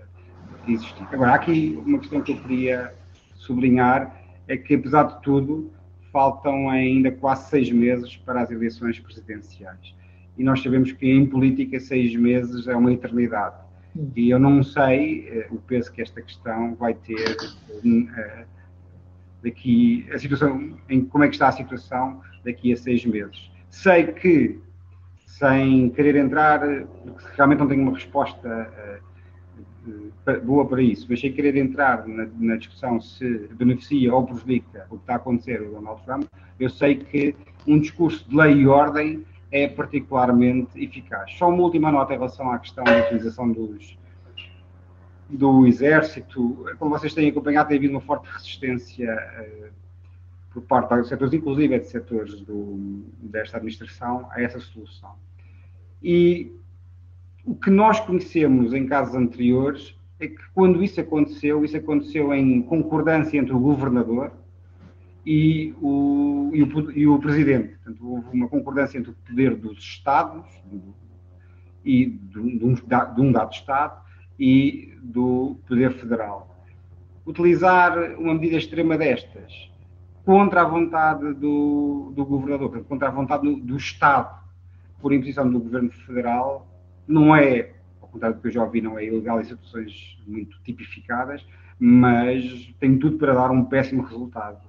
existir. 0.68 1.06
Agora, 1.12 1.32
há 1.32 1.34
aqui 1.34 1.82
uma 1.84 1.98
questão 1.98 2.22
que 2.22 2.32
eu 2.32 2.36
queria 2.38 2.94
sublinhar, 3.34 4.16
é 4.46 4.56
que 4.56 4.74
apesar 4.76 5.02
de 5.04 5.20
tudo, 5.22 5.72
faltam 6.12 6.70
ainda 6.70 7.10
quase 7.10 7.50
seis 7.50 7.70
meses 7.70 8.16
para 8.16 8.40
as 8.42 8.50
eleições 8.50 8.98
presidenciais. 9.00 9.94
E 10.38 10.44
nós 10.44 10.62
sabemos 10.62 10.92
que 10.92 11.10
em 11.10 11.26
política 11.26 11.80
seis 11.80 12.14
meses 12.14 12.68
é 12.68 12.76
uma 12.76 12.92
eternidade. 12.92 13.56
E 14.14 14.30
eu 14.30 14.38
não 14.38 14.62
sei 14.62 15.46
uh, 15.50 15.54
o 15.54 15.58
peso 15.58 15.92
que 15.92 16.02
esta 16.02 16.22
questão 16.22 16.74
vai 16.74 16.94
ter 16.94 17.36
uh, 17.36 18.46
daqui, 19.42 20.06
a 20.12 20.18
situação, 20.18 20.76
em 20.88 21.04
como 21.04 21.24
é 21.24 21.28
que 21.28 21.34
está 21.34 21.48
a 21.48 21.52
situação 21.52 22.20
daqui 22.44 22.72
a 22.72 22.76
seis 22.76 23.04
meses. 23.04 23.50
Sei 23.70 24.06
que, 24.06 24.58
sem 25.26 25.90
querer 25.90 26.16
entrar, 26.16 26.60
realmente 27.36 27.58
não 27.58 27.68
tenho 27.68 27.82
uma 27.82 27.92
resposta 27.92 29.02
uh, 29.04 30.40
boa 30.44 30.66
para 30.66 30.82
isso, 30.82 31.06
mas 31.08 31.20
sem 31.20 31.32
querer 31.32 31.56
entrar 31.56 32.06
na, 32.06 32.26
na, 32.38 32.56
discussão 32.56 33.00
se 33.00 33.48
beneficia 33.52 34.12
ou 34.12 34.24
prejudica 34.24 34.86
o 34.90 34.96
que 34.96 35.02
está 35.02 35.14
a 35.14 35.16
acontecer 35.16 35.62
o 35.62 35.70
Donald 35.70 36.02
Trump, 36.04 36.24
eu 36.58 36.68
sei 36.68 36.96
que 36.96 37.36
um 37.66 37.78
discurso 37.78 38.28
de 38.28 38.36
lei 38.36 38.54
e 38.54 38.66
ordem 38.66 39.24
é 39.52 39.68
particularmente 39.68 40.82
eficaz. 40.82 41.32
Só 41.36 41.48
uma 41.48 41.62
última 41.62 41.92
nota 41.92 42.14
em 42.14 42.16
relação 42.16 42.50
à 42.50 42.58
questão 42.58 42.82
da 42.84 42.98
utilização 42.98 43.52
dos, 43.52 43.96
do 45.28 45.66
exército. 45.66 46.64
Como 46.78 46.90
vocês 46.90 47.14
têm 47.14 47.28
acompanhado, 47.28 47.68
tem 47.68 47.78
havido 47.78 47.94
uma 47.94 48.00
forte 48.00 48.28
resistência 48.30 49.12
uh, 49.12 49.72
por 50.52 50.62
parte 50.62 50.94
dos 50.96 51.08
setores, 51.08 51.34
inclusive 51.34 51.78
de 51.78 51.86
setores 51.86 52.40
do, 52.40 53.04
desta 53.20 53.56
administração, 53.56 54.28
a 54.30 54.40
essa 54.40 54.58
solução. 54.60 55.14
E 56.02 56.52
o 57.44 57.54
que 57.54 57.70
nós 57.70 58.00
conhecemos 58.00 58.72
em 58.72 58.86
casos 58.86 59.14
anteriores 59.14 59.96
é 60.18 60.28
que 60.28 60.42
quando 60.54 60.82
isso 60.82 61.00
aconteceu, 61.00 61.64
isso 61.64 61.76
aconteceu 61.76 62.32
em 62.34 62.62
concordância 62.62 63.38
entre 63.38 63.52
o 63.52 63.58
governador 63.58 64.32
e 65.24 65.74
o, 65.80 66.50
e 66.54 66.62
o, 66.62 66.90
e 66.92 67.06
o 67.06 67.18
presidente. 67.18 67.74
Portanto, 67.76 68.08
houve 68.08 68.28
uma 68.32 68.48
concordância 68.48 68.98
entre 68.98 69.10
o 69.10 69.14
poder 69.14 69.54
dos 69.56 69.78
Estados 69.78 70.46
e 71.84 72.06
de, 72.06 72.58
de, 72.58 72.64
um, 72.64 72.74
de 72.74 73.20
um 73.20 73.32
dado 73.32 73.52
Estado 73.52 74.00
e 74.38 74.95
do 75.06 75.56
poder 75.66 75.92
federal. 75.92 76.54
Utilizar 77.26 77.98
uma 78.18 78.34
medida 78.34 78.56
extrema 78.56 78.96
destas 78.96 79.70
contra 80.24 80.62
a 80.62 80.64
vontade 80.64 81.34
do, 81.34 82.12
do 82.14 82.24
governador, 82.24 82.84
contra 82.84 83.08
a 83.08 83.10
vontade 83.10 83.44
do, 83.44 83.56
do 83.60 83.76
Estado, 83.76 84.36
por 85.00 85.12
imposição 85.12 85.48
do 85.48 85.60
governo 85.60 85.90
federal, 85.90 86.66
não 87.06 87.34
é, 87.34 87.70
ao 88.00 88.08
contrário 88.08 88.36
do 88.36 88.42
que 88.42 88.48
eu 88.48 88.52
já 88.52 88.64
ouvi, 88.64 88.80
não 88.80 88.98
é 88.98 89.04
ilegal 89.04 89.40
em 89.40 89.44
situações 89.44 90.18
muito 90.26 90.58
tipificadas, 90.64 91.46
mas 91.78 92.74
tem 92.80 92.98
tudo 92.98 93.18
para 93.18 93.34
dar 93.34 93.50
um 93.50 93.64
péssimo 93.64 94.02
resultado. 94.02 94.66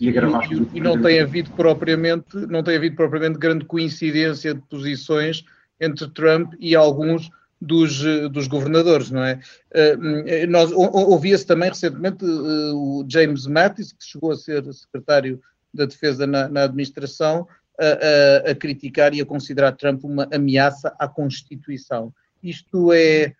E, 0.00 0.08
agravar 0.08 0.50
e, 0.50 0.68
e 0.74 0.80
não 0.80 1.00
tem 1.00 1.20
havido 1.20 1.50
propriamente, 1.50 2.34
não 2.48 2.62
tem 2.62 2.76
havido 2.76 2.96
propriamente 2.96 3.38
grande 3.38 3.66
coincidência 3.66 4.54
de 4.54 4.60
posições 4.62 5.44
entre 5.78 6.08
Trump 6.08 6.54
e 6.58 6.74
alguns 6.74 7.30
dos, 7.62 8.02
dos 8.30 8.48
governadores, 8.48 9.10
não 9.10 9.22
é? 9.22 9.38
Uh, 9.72 10.50
nós 10.50 10.72
ouvia-se 10.72 11.46
também 11.46 11.68
recentemente 11.68 12.24
o 12.24 13.04
James 13.08 13.46
Mattis, 13.46 13.92
que 13.92 14.04
chegou 14.04 14.32
a 14.32 14.36
ser 14.36 14.64
secretário 14.72 15.40
da 15.72 15.86
Defesa 15.86 16.26
na, 16.26 16.48
na 16.48 16.64
administração, 16.64 17.46
a, 17.80 18.48
a, 18.48 18.50
a, 18.50 18.54
criticar 18.54 19.14
e 19.14 19.20
a 19.20 19.26
considerar 19.26 19.72
Trump 19.72 20.04
uma 20.04 20.28
ameaça 20.32 20.94
à 20.98 21.06
Constituição. 21.06 22.12
Isto 22.42 22.92
é 22.92 23.32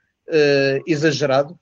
exagerado? 0.87 1.59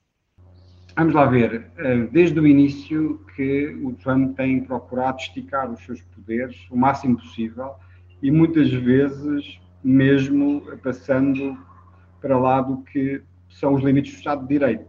Vamos 0.95 1.13
lá 1.13 1.25
ver. 1.25 1.67
Desde 2.11 2.39
o 2.39 2.47
início 2.47 3.19
que 3.35 3.75
o 3.83 3.93
Trump 3.93 4.37
tem 4.37 4.63
procurado 4.63 5.17
esticar 5.19 5.69
os 5.69 5.83
seus 5.83 5.99
poderes 6.01 6.55
o 6.69 6.77
máximo 6.77 7.17
possível 7.17 7.71
e 8.21 8.29
muitas 8.29 8.71
vezes 8.71 9.59
mesmo 9.83 10.61
passando 10.83 11.57
para 12.21 12.37
lá 12.37 12.61
do 12.61 12.83
que 12.83 13.21
são 13.49 13.73
os 13.73 13.83
limites 13.83 14.13
do 14.13 14.17
Estado 14.17 14.41
de 14.43 14.47
Direito. 14.47 14.85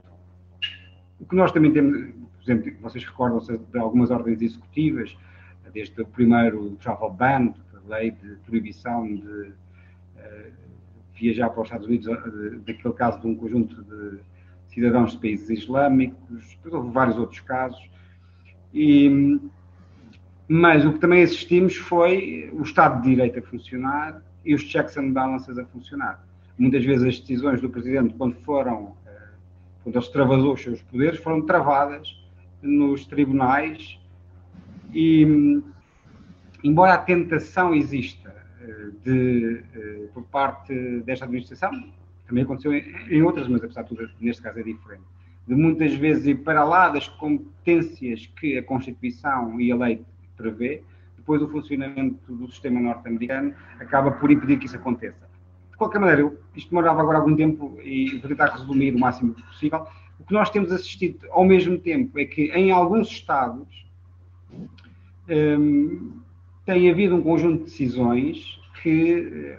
O 1.18 1.26
que 1.26 1.34
nós 1.34 1.50
também 1.52 1.72
temos, 1.72 1.96
por 1.96 2.42
exemplo, 2.42 2.72
vocês 2.80 3.04
recordam-se 3.04 3.56
de 3.56 3.78
algumas 3.78 4.10
ordens 4.10 4.42
executivas, 4.42 5.16
desde 5.72 6.02
o 6.02 6.06
primeiro 6.06 6.76
travel 6.82 7.10
ban, 7.10 7.54
a 7.74 7.88
lei 7.88 8.10
de 8.10 8.36
proibição 8.46 9.06
de 9.06 9.22
uh, 9.22 10.52
viajar 11.14 11.48
para 11.50 11.62
os 11.62 11.66
Estados 11.66 11.86
Unidos, 11.86 12.06
uh, 12.06 12.58
daquele 12.66 12.94
caso 12.94 13.20
de 13.20 13.26
um 13.26 13.34
conjunto 13.34 13.82
de 13.82 14.20
cidadãos 14.68 15.12
de 15.12 15.18
países 15.18 15.48
islâmicos, 15.48 16.58
houve 16.70 16.90
vários 16.90 17.16
outros 17.16 17.40
casos. 17.40 17.90
E, 18.74 19.40
mas 20.48 20.84
o 20.84 20.92
que 20.92 20.98
também 20.98 21.22
assistimos 21.22 21.76
foi 21.76 22.50
o 22.52 22.62
Estado 22.62 23.02
de 23.02 23.10
Direito 23.10 23.38
a 23.38 23.42
funcionar 23.42 24.22
e 24.44 24.54
os 24.54 24.62
checks 24.62 24.96
and 24.96 25.12
balances 25.12 25.58
a 25.58 25.64
funcionar. 25.66 26.24
Muitas 26.59 26.85
vezes 26.85 27.06
as 27.06 27.21
decisões 27.21 27.61
do 27.61 27.71
Presidente, 27.71 28.14
quando 28.14 28.35
foram, 28.44 28.97
eh, 29.06 29.28
quando 29.82 29.97
ele 29.97 30.04
extravasou 30.04 30.54
os 30.54 30.62
seus 30.62 30.82
poderes, 30.82 31.18
foram 31.21 31.42
travadas 31.42 32.21
nos 32.61 33.06
tribunais 33.06 33.99
e, 34.92 35.62
embora 36.62 36.94
a 36.94 36.99
tentação 36.99 37.75
exista 37.75 38.35
eh, 38.61 38.90
de, 39.04 39.64
eh, 39.75 40.09
por 40.12 40.25
parte 40.25 41.00
desta 41.00 41.25
administração, 41.25 41.71
também 42.26 42.44
aconteceu 42.44 42.73
em 42.73 43.23
outras, 43.23 43.49
mas 43.49 43.62
apesar 43.62 43.82
de 43.82 43.88
tudo, 43.88 44.11
neste 44.21 44.42
caso 44.42 44.59
é 44.59 44.62
diferente, 44.62 45.02
de 45.47 45.54
muitas 45.54 45.94
vezes 45.94 46.26
ir 46.26 46.37
para 46.37 46.64
lá 46.64 46.88
das 46.88 47.09
competências 47.09 48.26
que 48.38 48.56
a 48.56 48.62
Constituição 48.62 49.61
e 49.61 49.73
a 49.73 49.76
lei 49.76 50.04
prevê, 50.37 50.82
depois 51.16 51.42
o 51.42 51.49
funcionamento 51.49 52.35
do 52.35 52.49
sistema 52.49 52.80
norte-americano 52.80 53.54
acaba 53.78 54.11
por 54.12 54.30
impedir 54.30 54.59
que 54.59 54.66
isso 54.66 54.76
aconteça. 54.76 55.31
Qualquer 55.82 55.98
maneira, 55.98 56.20
eu, 56.20 56.38
isto 56.54 56.70
demorava 56.70 57.00
agora 57.00 57.18
algum 57.18 57.34
tempo 57.34 57.76
e 57.82 58.18
vou 58.18 58.28
tentar 58.28 58.50
resumir 58.50 58.94
o 58.94 59.00
máximo 59.00 59.34
possível. 59.34 59.84
O 60.20 60.24
que 60.24 60.32
nós 60.32 60.48
temos 60.48 60.70
assistido 60.70 61.26
ao 61.32 61.44
mesmo 61.44 61.76
tempo 61.76 62.16
é 62.20 62.24
que 62.24 62.52
em 62.52 62.70
alguns 62.70 63.08
estados 63.08 63.66
hum, 65.28 66.20
tem 66.64 66.88
havido 66.88 67.16
um 67.16 67.22
conjunto 67.22 67.58
de 67.58 67.64
decisões 67.64 68.60
que 68.80 69.56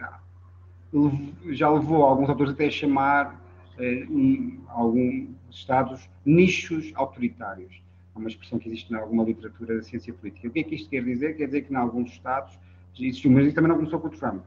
já 1.50 1.68
levou 1.68 2.02
alguns 2.02 2.30
autores 2.30 2.52
até 2.52 2.68
a 2.68 2.70
chamar 2.70 3.38
eh, 3.78 4.06
um, 4.08 4.60
alguns 4.68 5.28
estados 5.50 6.08
nichos 6.24 6.90
autoritários 6.94 7.84
é 8.14 8.18
uma 8.18 8.28
expressão 8.28 8.58
que 8.58 8.68
existe 8.68 8.92
em 8.92 8.96
alguma 8.96 9.24
literatura 9.24 9.76
da 9.76 9.82
ciência 9.82 10.14
política. 10.14 10.48
O 10.48 10.50
que 10.50 10.60
é 10.60 10.62
que 10.62 10.74
isto 10.76 10.88
quer 10.88 11.04
dizer? 11.04 11.36
Quer 11.36 11.46
dizer 11.46 11.62
que 11.62 11.72
em 11.72 11.76
alguns 11.76 12.12
Estados 12.12 12.56
existiu, 12.96 13.30
mas 13.30 13.46
isso 13.46 13.54
também 13.54 13.68
não 13.68 13.76
começou 13.76 13.98
com 13.98 14.06
o 14.06 14.10
Trump, 14.10 14.42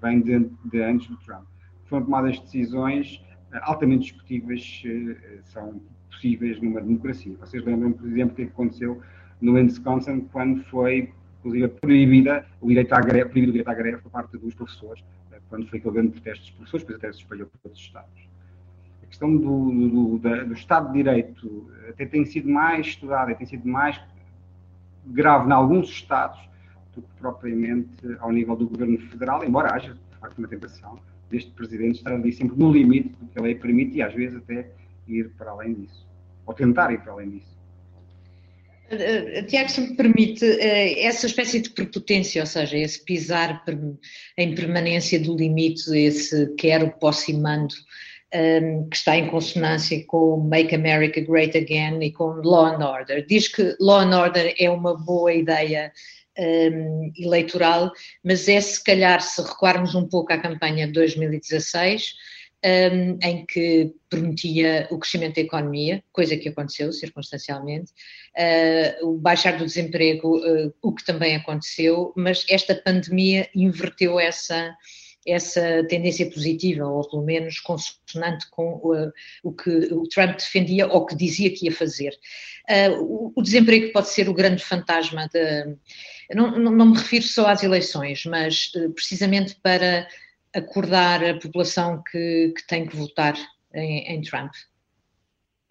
vem 0.00 0.20
de, 0.20 0.50
de 0.64 0.82
antes 0.82 1.08
do 1.08 1.16
Trump. 1.18 1.44
Foram 1.86 2.04
tomadas 2.04 2.38
decisões 2.40 3.22
eh, 3.52 3.60
altamente 3.62 4.12
discutíveis, 4.12 4.82
eh, 4.84 5.40
são 5.44 5.80
possíveis 6.08 6.60
numa 6.60 6.80
democracia. 6.80 7.36
Vocês 7.38 7.64
lembram, 7.64 7.92
por 7.92 8.06
exemplo, 8.08 8.32
o 8.32 8.36
que 8.36 8.42
aconteceu 8.42 9.00
no 9.40 9.52
Wisconsin 9.54 10.20
quando 10.32 10.62
foi, 10.64 11.12
inclusive, 11.38 11.68
proibida 11.68 12.46
o 12.60 12.68
direito 12.68 12.92
à 12.92 13.00
greve, 13.00 13.30
proibido 13.30 13.50
o 13.50 13.52
direito 13.52 13.68
à 13.68 13.74
greve 13.74 13.98
por 13.98 14.10
parte 14.10 14.36
dos 14.36 14.54
professores, 14.54 15.04
eh, 15.32 15.40
quando 15.48 15.66
foi 15.68 15.78
aquele 15.78 15.94
grande 15.94 16.12
protesto 16.12 16.42
dos 16.42 16.50
professores, 16.52 16.86
depois 16.86 16.98
até 16.98 17.12
se 17.12 17.18
espalhou 17.20 17.46
por 17.46 17.58
outros 17.64 17.82
Estados 17.82 18.30
questão 19.10 19.36
do, 19.36 19.70
do, 19.72 20.18
do, 20.18 20.46
do, 20.46 20.54
Estado 20.54 20.86
de 20.88 20.94
Direito 20.94 21.68
até 21.88 22.06
tem 22.06 22.24
sido 22.24 22.48
mais 22.48 22.86
estudada, 22.86 23.34
tem 23.34 23.46
sido 23.46 23.68
mais 23.68 24.00
grave 25.04 25.48
em 25.48 25.52
alguns 25.52 25.90
Estados 25.90 26.38
do 27.00 27.06
que 27.06 27.14
propriamente 27.18 27.90
ao 28.20 28.32
nível 28.32 28.56
do 28.56 28.68
governo 28.68 28.98
federal, 29.08 29.44
embora 29.44 29.74
haja, 29.74 29.94
de 29.94 30.18
facto, 30.18 30.38
uma 30.38 30.48
tentação 30.48 30.98
deste 31.30 31.50
Presidente 31.52 31.98
estar 31.98 32.12
ali 32.12 32.32
sempre 32.32 32.58
no 32.58 32.72
limite 32.72 33.10
do 33.20 33.26
que 33.28 33.38
a 33.38 33.42
lei 33.42 33.54
permite 33.54 33.96
e 33.96 34.02
às 34.02 34.12
vezes 34.14 34.36
até 34.36 34.68
ir 35.06 35.30
para 35.38 35.50
além 35.50 35.74
disso, 35.74 36.06
ou 36.46 36.54
tentar 36.54 36.92
ir 36.92 37.00
para 37.00 37.12
além 37.12 37.30
disso. 37.30 37.60
Uh, 38.92 39.46
Tiago, 39.46 39.70
se 39.70 39.80
me 39.80 39.94
permite, 39.94 40.44
uh, 40.44 40.98
essa 40.98 41.26
espécie 41.26 41.60
de 41.60 41.70
prepotência, 41.70 42.42
ou 42.42 42.46
seja, 42.46 42.76
esse 42.76 43.04
pisar 43.04 43.62
em 44.36 44.54
permanência 44.54 45.20
do 45.20 45.36
limite, 45.36 45.96
esse 45.96 46.52
quero, 46.56 46.90
posso 46.98 47.30
e 47.30 47.34
mando, 47.34 47.74
um, 48.34 48.88
que 48.88 48.96
está 48.96 49.16
em 49.16 49.28
consonância 49.28 50.04
com 50.06 50.36
Make 50.38 50.74
America 50.74 51.20
Great 51.20 51.56
Again 51.56 52.02
e 52.02 52.12
com 52.12 52.40
Law 52.44 52.66
and 52.66 52.84
Order. 52.84 53.24
Diz 53.26 53.48
que 53.48 53.76
Law 53.80 54.00
and 54.00 54.16
Order 54.16 54.54
é 54.58 54.70
uma 54.70 54.96
boa 54.96 55.32
ideia 55.32 55.92
um, 56.38 57.12
eleitoral, 57.16 57.90
mas 58.24 58.48
é 58.48 58.60
se 58.60 58.82
calhar 58.82 59.20
se 59.20 59.40
recuarmos 59.42 59.94
um 59.94 60.06
pouco 60.08 60.32
à 60.32 60.38
campanha 60.38 60.86
de 60.86 60.92
2016, 60.92 62.14
um, 62.64 63.18
em 63.22 63.46
que 63.46 63.92
prometia 64.08 64.86
o 64.90 64.98
crescimento 64.98 65.36
da 65.36 65.40
economia, 65.42 66.02
coisa 66.12 66.36
que 66.36 66.48
aconteceu 66.48 66.92
circunstancialmente, 66.92 67.92
uh, 68.36 69.08
o 69.08 69.18
baixar 69.18 69.56
do 69.56 69.64
desemprego, 69.64 70.38
uh, 70.38 70.74
o 70.82 70.94
que 70.94 71.04
também 71.04 71.36
aconteceu, 71.36 72.12
mas 72.16 72.44
esta 72.50 72.74
pandemia 72.74 73.48
inverteu 73.54 74.20
essa 74.20 74.74
essa 75.32 75.84
tendência 75.88 76.30
positiva, 76.30 76.86
ou 76.86 77.08
pelo 77.08 77.22
menos 77.22 77.60
consonante 77.60 78.48
com 78.50 78.74
uh, 78.74 79.12
o 79.42 79.52
que 79.52 79.70
o 79.92 80.04
Trump 80.04 80.36
defendia 80.36 80.86
ou 80.86 81.06
que 81.06 81.14
dizia 81.14 81.50
que 81.50 81.66
ia 81.66 81.72
fazer. 81.72 82.12
Uh, 82.68 83.02
o, 83.02 83.32
o, 83.36 83.42
desemprego 83.42 83.92
pode 83.92 84.08
ser 84.08 84.28
o 84.28 84.34
grande 84.34 84.64
fantasma 84.64 85.28
de. 85.32 85.76
Não, 86.34 86.58
não, 86.58 86.72
não 86.72 86.86
me 86.86 86.96
refiro 86.96 87.24
só 87.24 87.48
às 87.48 87.62
eleições, 87.62 88.24
mas 88.24 88.72
uh, 88.76 88.90
precisamente 88.92 89.56
para 89.62 90.06
acordar 90.54 91.24
a 91.24 91.38
população 91.38 92.02
que, 92.10 92.52
que 92.56 92.66
tem 92.66 92.86
que 92.86 92.96
votar 92.96 93.34
em, 93.74 94.14
em 94.14 94.20
Trump. 94.22 94.52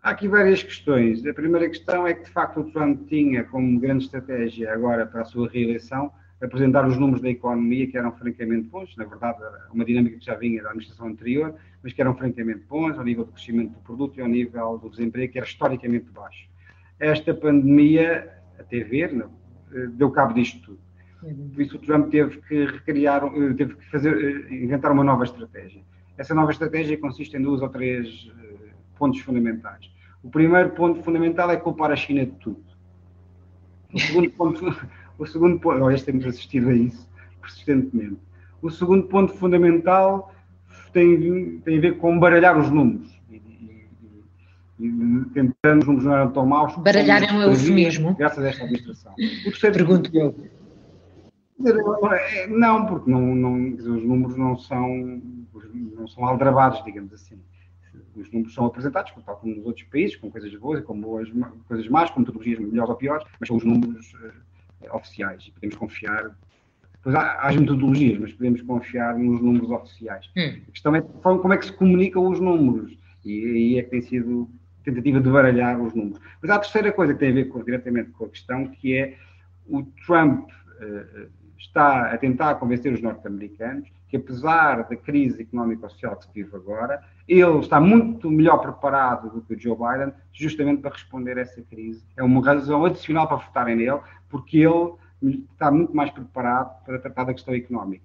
Há 0.01 0.11
aqui 0.11 0.27
várias 0.27 0.63
questões. 0.63 1.25
A 1.25 1.33
primeira 1.33 1.67
questão 1.67 2.07
é 2.07 2.13
que, 2.13 2.23
de 2.23 2.29
facto, 2.29 2.61
o 2.61 2.71
Trump 2.71 3.07
tinha 3.09 3.43
como 3.43 3.79
grande 3.79 4.05
estratégia 4.05 4.71
agora 4.71 5.05
para 5.05 5.21
a 5.21 5.25
sua 5.25 5.49
reeleição 5.49 6.11
apresentar 6.41 6.87
os 6.87 6.97
números 6.97 7.21
da 7.21 7.29
economia 7.29 7.87
que 7.87 7.97
eram 7.97 8.11
francamente 8.13 8.67
bons, 8.69 8.95
na 8.95 9.05
verdade, 9.05 9.39
uma 9.73 9.83
dinâmica 9.83 10.17
que 10.17 10.25
já 10.25 10.35
vinha 10.35 10.61
da 10.61 10.69
administração 10.69 11.07
anterior, 11.07 11.53
mas 11.83 11.93
que 11.93 12.01
eram 12.01 12.15
francamente 12.15 12.63
bons 12.67 12.97
ao 12.97 13.03
nível 13.03 13.25
do 13.25 13.31
crescimento 13.31 13.73
do 13.73 13.79
produto 13.79 14.17
e 14.17 14.21
ao 14.21 14.27
nível 14.27 14.77
do 14.77 14.89
desemprego, 14.89 15.31
que 15.31 15.37
era 15.37 15.47
historicamente 15.47 16.09
baixo. 16.11 16.47
Esta 16.99 17.33
pandemia, 17.33 18.31
até 18.57 18.79
ver, 18.83 19.13
não, 19.13 19.31
eh, 19.73 19.87
deu 19.87 20.11
cabo 20.11 20.33
disto 20.33 20.61
tudo. 20.61 20.79
Uhum. 21.23 21.49
Por 21.53 21.61
isso 21.61 21.75
o 21.75 21.79
Trump 21.79 22.09
teve 22.09 22.41
que 22.41 22.65
recriar, 22.65 23.23
eh, 23.25 23.53
teve 23.53 23.75
que 23.75 23.85
fazer, 23.89 24.13
eh, 24.13 24.53
inventar 24.53 24.91
uma 24.91 25.03
nova 25.03 25.25
estratégia. 25.25 25.81
Essa 26.17 26.33
nova 26.33 26.51
estratégia 26.51 26.97
consiste 26.97 27.35
em 27.35 27.41
duas 27.41 27.61
ou 27.61 27.69
três 27.69 28.29
pontos 28.97 29.21
fundamentais. 29.21 29.89
O 30.21 30.29
primeiro 30.29 30.71
ponto 30.71 31.01
fundamental 31.01 31.49
é 31.49 31.55
culpar 31.55 31.91
a 31.91 31.95
China 31.95 32.25
de 32.25 32.33
tudo. 32.33 32.63
O 33.93 33.99
segundo 33.99 34.29
ponto, 34.31 34.65
o 35.19 35.27
segundo 35.27 35.59
ponto, 35.59 35.77
nós 35.77 36.01
temos 36.01 36.25
assistido 36.25 36.69
a 36.69 36.73
isso 36.73 37.07
persistentemente. 37.41 38.17
O 38.61 38.69
segundo 38.69 39.03
ponto 39.07 39.33
fundamental 39.33 40.33
tem, 40.93 41.59
tem 41.59 41.77
a 41.77 41.81
ver 41.81 41.97
com 41.97 42.19
baralhar 42.19 42.57
os 42.57 42.69
números. 42.71 43.19
E, 43.29 43.35
e, 43.35 44.85
e 44.87 45.25
tentando 45.33 45.81
os 45.81 45.87
números 45.87 46.05
não 46.05 46.13
eram 46.15 46.31
tão 46.31 46.45
maus. 46.45 46.75
Baralhar 46.77 47.23
é 47.23 47.31
um 47.31 47.41
eufemismo. 47.41 48.15
Graças 48.15 48.43
a 48.43 48.49
esta 48.49 48.63
administração. 48.63 49.13
O 49.13 49.43
terceiro 49.43 49.75
Pergunto 49.75 50.09
eu. 50.17 50.35
Não, 52.47 52.85
porque 52.85 53.11
não, 53.11 53.35
não, 53.35 53.73
os 53.73 54.03
números 54.03 54.37
não 54.37 54.57
são, 54.57 55.21
não 55.97 56.07
são 56.07 56.25
aldrabados, 56.25 56.81
digamos 56.85 57.13
assim. 57.13 57.37
Os 58.15 58.31
números 58.31 58.53
são 58.53 58.65
apresentados, 58.65 59.11
tal 59.25 59.35
como 59.37 59.55
nos 59.55 59.65
outros 59.65 59.85
países, 59.87 60.15
com 60.15 60.31
coisas 60.31 60.53
boas 60.55 60.79
e 60.79 60.83
com 60.83 60.99
boas, 60.99 61.29
coisas 61.67 61.87
más, 61.89 62.09
com 62.11 62.21
metodologias 62.21 62.59
melhores 62.59 62.89
ou 62.89 62.95
piores, 62.95 63.27
mas 63.39 63.47
são 63.47 63.57
os 63.57 63.63
números 63.63 64.13
eh, 64.23 64.31
oficiais 64.91 65.45
e 65.47 65.51
podemos 65.51 65.75
confiar. 65.75 66.31
Pois 67.01 67.15
há, 67.15 67.21
há 67.21 67.47
as 67.47 67.55
metodologias, 67.55 68.19
mas 68.19 68.33
podemos 68.33 68.61
confiar 68.61 69.17
nos 69.17 69.41
números 69.41 69.69
oficiais. 69.71 70.29
Hum. 70.35 70.61
A 70.67 70.71
questão 70.71 70.95
é 70.95 71.01
como 71.01 71.53
é 71.53 71.57
que 71.57 71.65
se 71.65 71.73
comunicam 71.73 72.27
os 72.27 72.39
números 72.39 72.97
e 73.25 73.45
aí 73.45 73.79
é 73.79 73.83
que 73.83 73.89
tem 73.89 74.01
sido 74.01 74.49
tentativa 74.83 75.19
de 75.19 75.29
baralhar 75.29 75.79
os 75.81 75.93
números. 75.93 76.19
Mas 76.41 76.51
há 76.51 76.55
a 76.55 76.59
terceira 76.59 76.91
coisa 76.91 77.13
que 77.13 77.19
tem 77.19 77.29
a 77.29 77.33
ver 77.33 77.45
com, 77.45 77.63
diretamente 77.63 78.11
com 78.11 78.25
a 78.25 78.29
questão, 78.29 78.67
que 78.67 78.95
é 78.95 79.17
o 79.67 79.83
Trump 80.05 80.49
uh, 80.49 81.29
está 81.59 82.11
a 82.11 82.17
tentar 82.17 82.55
convencer 82.55 82.91
os 82.91 83.01
norte-americanos 83.01 83.89
que, 84.07 84.17
apesar 84.17 84.87
da 84.89 84.95
crise 84.95 85.41
económica-social 85.41 86.15
que 86.15 86.25
se 86.25 86.31
vive 86.33 86.55
agora, 86.55 87.01
ele 87.27 87.59
está 87.59 87.79
muito 87.79 88.31
melhor 88.31 88.57
preparado 88.57 89.29
do 89.29 89.41
que 89.41 89.53
o 89.53 89.59
Joe 89.59 89.75
Biden, 89.77 90.13
justamente 90.33 90.81
para 90.81 90.91
responder 90.91 91.37
a 91.37 91.41
essa 91.41 91.61
crise. 91.61 92.03
É 92.17 92.23
uma 92.23 92.43
razão 92.43 92.85
adicional 92.85 93.27
para 93.27 93.37
votarem 93.37 93.75
nele, 93.75 93.99
porque 94.27 94.65
ele 95.21 95.45
está 95.51 95.69
muito 95.69 95.95
mais 95.95 96.09
preparado 96.09 96.83
para 96.83 96.97
tratar 96.97 97.25
da 97.25 97.33
questão 97.33 97.53
económica. 97.53 98.03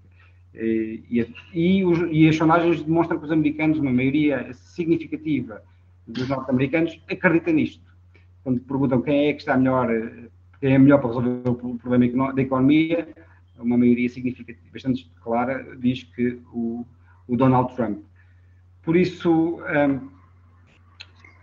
E, 0.54 1.26
e, 1.52 1.84
os, 1.84 1.98
e 2.10 2.28
as 2.28 2.36
sondagens 2.36 2.82
demonstram 2.82 3.18
que 3.18 3.24
os 3.24 3.32
americanos, 3.32 3.78
uma 3.78 3.92
maioria 3.92 4.52
significativa 4.52 5.62
dos 6.06 6.28
norte-americanos, 6.28 7.02
acredita 7.10 7.50
nisto. 7.50 7.82
Quando 8.42 8.60
perguntam 8.60 9.00
quem 9.00 9.28
é 9.28 9.32
que 9.32 9.40
está 9.40 9.56
melhor, 9.56 9.88
quem 10.60 10.74
é 10.74 10.78
melhor 10.78 10.98
para 10.98 11.08
resolver 11.08 11.48
o 11.48 11.78
problema 11.78 12.32
da 12.34 12.42
economia, 12.42 13.08
uma 13.58 13.78
maioria 13.78 14.08
significativa, 14.08 14.66
bastante 14.72 15.10
clara, 15.22 15.76
diz 15.76 16.02
que 16.02 16.40
o, 16.52 16.84
o 17.28 17.36
Donald 17.36 17.74
Trump. 17.74 18.00
Por 18.82 18.96
isso, 18.96 19.30
um, 19.56 20.10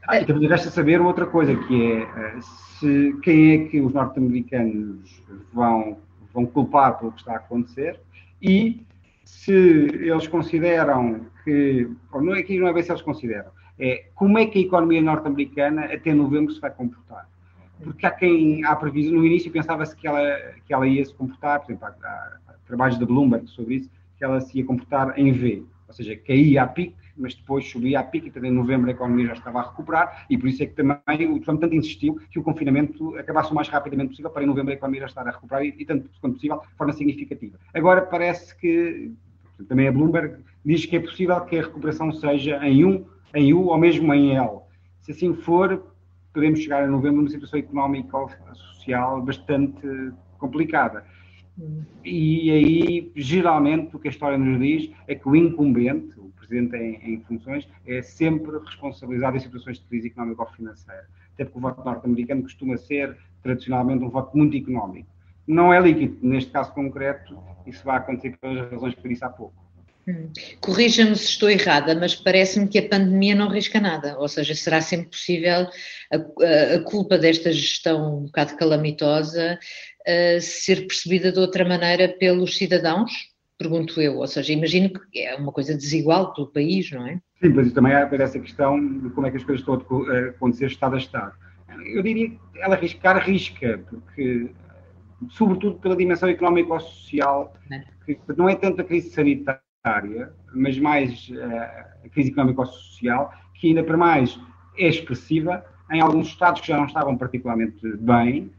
ah, 0.07 0.25
também 0.25 0.47
resta 0.47 0.69
saber 0.69 1.01
outra 1.01 1.25
coisa, 1.25 1.55
que 1.55 1.91
é 1.91 2.01
eh, 2.01 2.39
se, 2.41 3.15
quem 3.23 3.53
é 3.53 3.67
que 3.67 3.79
os 3.79 3.93
norte-americanos 3.93 5.23
vão, 5.53 5.97
vão 6.33 6.45
culpar 6.45 6.97
pelo 6.97 7.11
que 7.11 7.19
está 7.19 7.33
a 7.33 7.37
acontecer 7.37 7.99
e 8.41 8.85
se 9.23 9.53
eles 9.53 10.27
consideram 10.27 11.27
que, 11.43 11.87
ou 12.11 12.21
não 12.21 12.35
é 12.35 12.43
que 12.43 12.59
não 12.59 12.67
é 12.67 12.73
bem 12.73 12.83
se 12.83 12.91
eles 12.91 13.01
consideram, 13.01 13.51
é 13.79 14.05
como 14.13 14.37
é 14.37 14.45
que 14.45 14.59
a 14.59 14.61
economia 14.61 15.01
norte-americana 15.01 15.85
até 15.85 16.13
novembro 16.13 16.53
se 16.53 16.59
vai 16.59 16.71
comportar. 16.71 17.29
Porque 17.83 18.05
há 18.05 18.11
quem, 18.11 18.63
há 18.65 18.75
previsão, 18.75 19.13
no 19.13 19.25
início 19.25 19.51
pensava-se 19.51 19.95
que 19.95 20.07
ela, 20.07 20.21
que 20.65 20.73
ela 20.73 20.87
ia 20.87 21.03
se 21.03 21.13
comportar, 21.13 21.59
por 21.59 21.71
exemplo, 21.71 21.87
há, 21.87 21.89
há, 21.89 22.53
trabalhos 22.65 22.97
da 22.97 23.05
Bloomberg 23.05 23.47
sobre 23.47 23.75
isso, 23.75 23.89
que 24.17 24.23
ela 24.23 24.39
se 24.39 24.57
ia 24.57 24.65
comportar 24.65 25.17
em 25.17 25.31
V, 25.31 25.63
ou 25.87 25.93
seja, 25.93 26.15
caía 26.15 26.63
a 26.63 26.67
pique, 26.67 26.95
mas 27.17 27.35
depois 27.35 27.69
subia 27.69 27.99
a 27.99 28.03
pique, 28.03 28.31
e 28.33 28.47
em 28.47 28.51
novembro 28.51 28.89
a 28.89 28.93
economia 28.93 29.27
já 29.27 29.33
estava 29.33 29.59
a 29.59 29.69
recuperar, 29.69 30.25
e 30.29 30.37
por 30.37 30.47
isso 30.47 30.63
é 30.63 30.65
que 30.65 30.73
também 30.73 31.27
o 31.29 31.39
Trump 31.39 31.59
tanto 31.59 31.75
insistiu 31.75 32.19
que 32.29 32.39
o 32.39 32.43
confinamento 32.43 33.15
acabasse 33.17 33.51
o 33.51 33.55
mais 33.55 33.67
rapidamente 33.67 34.09
possível 34.09 34.31
para 34.31 34.43
em 34.43 34.47
novembro 34.47 34.71
a 34.71 34.75
economia 34.75 35.01
já 35.01 35.07
estar 35.07 35.27
a 35.27 35.31
recuperar, 35.31 35.63
e, 35.63 35.75
e 35.77 35.85
tanto 35.85 36.09
quanto 36.21 36.35
possível, 36.35 36.59
de 36.59 36.75
forma 36.75 36.93
significativa. 36.93 37.57
Agora 37.73 38.01
parece 38.01 38.55
que, 38.55 39.11
também 39.67 39.87
a 39.87 39.91
Bloomberg 39.91 40.37
diz 40.65 40.85
que 40.85 40.95
é 40.95 40.99
possível 40.99 41.39
que 41.41 41.57
a 41.57 41.63
recuperação 41.63 42.11
seja 42.11 42.65
em 42.65 42.85
U, 42.85 43.07
em 43.35 43.53
U 43.53 43.67
ou 43.67 43.77
mesmo 43.77 44.13
em 44.13 44.35
L. 44.35 44.61
Se 45.01 45.11
assim 45.11 45.33
for, 45.33 45.90
podemos 46.33 46.59
chegar 46.59 46.83
a 46.83 46.87
novembro 46.87 47.17
numa 47.17 47.29
situação 47.29 47.59
económica 47.59 48.17
ou 48.17 48.29
social 48.53 49.21
bastante 49.21 50.11
complicada. 50.37 51.05
E 52.03 52.49
aí, 52.49 53.11
geralmente, 53.15 53.95
o 53.95 53.99
que 53.99 54.07
a 54.07 54.11
história 54.11 54.37
nos 54.37 54.59
diz 54.59 54.91
é 55.07 55.15
que 55.15 55.27
o 55.27 55.35
incumbente, 55.35 56.19
o 56.19 56.31
presidente 56.31 56.75
em, 56.75 57.13
em 57.13 57.19
funções, 57.21 57.67
é 57.85 58.01
sempre 58.01 58.57
responsabilizado 58.57 59.37
em 59.37 59.39
situações 59.39 59.77
de 59.77 59.85
crise 59.85 60.07
económica 60.07 60.41
ou 60.41 60.49
financeira. 60.49 61.07
Até 61.33 61.45
porque 61.45 61.59
o 61.59 61.61
voto 61.61 61.83
norte-americano 61.83 62.41
costuma 62.43 62.77
ser, 62.77 63.17
tradicionalmente, 63.43 64.03
um 64.03 64.09
voto 64.09 64.35
muito 64.35 64.57
económico. 64.57 65.09
Não 65.45 65.73
é 65.73 65.79
líquido, 65.79 66.17
neste 66.21 66.51
caso 66.51 66.73
concreto, 66.73 67.37
isso 67.67 67.83
vai 67.83 67.97
acontecer 67.97 68.37
pelas 68.37 68.71
razões 68.71 68.95
que 68.95 69.07
disse 69.07 69.23
há 69.23 69.29
pouco. 69.29 69.60
Hum. 70.07 70.31
Corrija-me 70.59 71.15
se 71.15 71.29
estou 71.29 71.49
errada, 71.49 71.93
mas 71.93 72.15
parece-me 72.15 72.67
que 72.67 72.79
a 72.79 72.89
pandemia 72.89 73.35
não 73.35 73.49
risca 73.49 73.79
nada, 73.79 74.17
ou 74.17 74.27
seja, 74.27 74.55
será 74.55 74.81
sempre 74.81 75.09
possível 75.09 75.67
a, 76.11 76.75
a 76.75 76.83
culpa 76.83 77.17
desta 77.17 77.51
gestão 77.51 78.19
um 78.19 78.25
bocado 78.25 78.55
calamitosa 78.57 79.59
uh, 80.01 80.41
ser 80.41 80.87
percebida 80.87 81.31
de 81.31 81.39
outra 81.39 81.63
maneira 81.63 82.09
pelos 82.09 82.57
cidadãos? 82.57 83.11
Pergunto 83.57 84.01
eu, 84.01 84.17
ou 84.17 84.27
seja, 84.27 84.51
imagino 84.51 84.89
que 84.89 85.19
é 85.19 85.35
uma 85.35 85.51
coisa 85.51 85.75
desigual 85.75 86.33
pelo 86.33 86.51
país, 86.51 86.89
não 86.91 87.05
é? 87.05 87.21
Sim, 87.39 87.49
mas 87.49 87.71
também 87.71 87.93
há 87.93 88.09
essa 88.11 88.39
questão 88.39 88.79
de 88.99 89.09
como 89.11 89.27
é 89.27 89.31
que 89.31 89.37
as 89.37 89.43
coisas 89.43 89.61
estão 89.61 89.75
a 89.75 90.29
acontecer 90.29 90.65
Estado 90.65 90.95
a 90.95 90.97
Estado. 90.97 91.33
Eu 91.85 92.01
diria 92.01 92.29
que 92.29 92.39
ela 92.59 92.75
arriscar, 92.75 93.23
risca, 93.23 93.79
porque 93.87 94.49
sobretudo 95.29 95.77
pela 95.79 95.95
dimensão 95.95 96.27
económica 96.27 96.73
ou 96.73 96.79
social, 96.79 97.55
é. 97.71 97.83
que 98.05 98.17
não 98.35 98.49
é 98.49 98.55
tanto 98.55 98.81
a 98.81 98.83
crise 98.83 99.11
sanitária, 99.11 99.61
mas 100.53 100.77
mais 100.77 101.29
uh, 101.29 102.05
a 102.05 102.09
crise 102.09 102.29
económica 102.29 102.61
ou 102.61 102.67
social, 102.67 103.33
que 103.55 103.67
ainda 103.67 103.83
para 103.83 103.97
mais 103.97 104.39
é 104.77 104.87
expressiva 104.87 105.65
em 105.91 105.99
alguns 105.99 106.27
estados 106.27 106.61
que 106.61 106.67
já 106.67 106.77
não 106.77 106.85
estavam 106.85 107.17
particularmente 107.17 107.81
bem. 107.97 108.51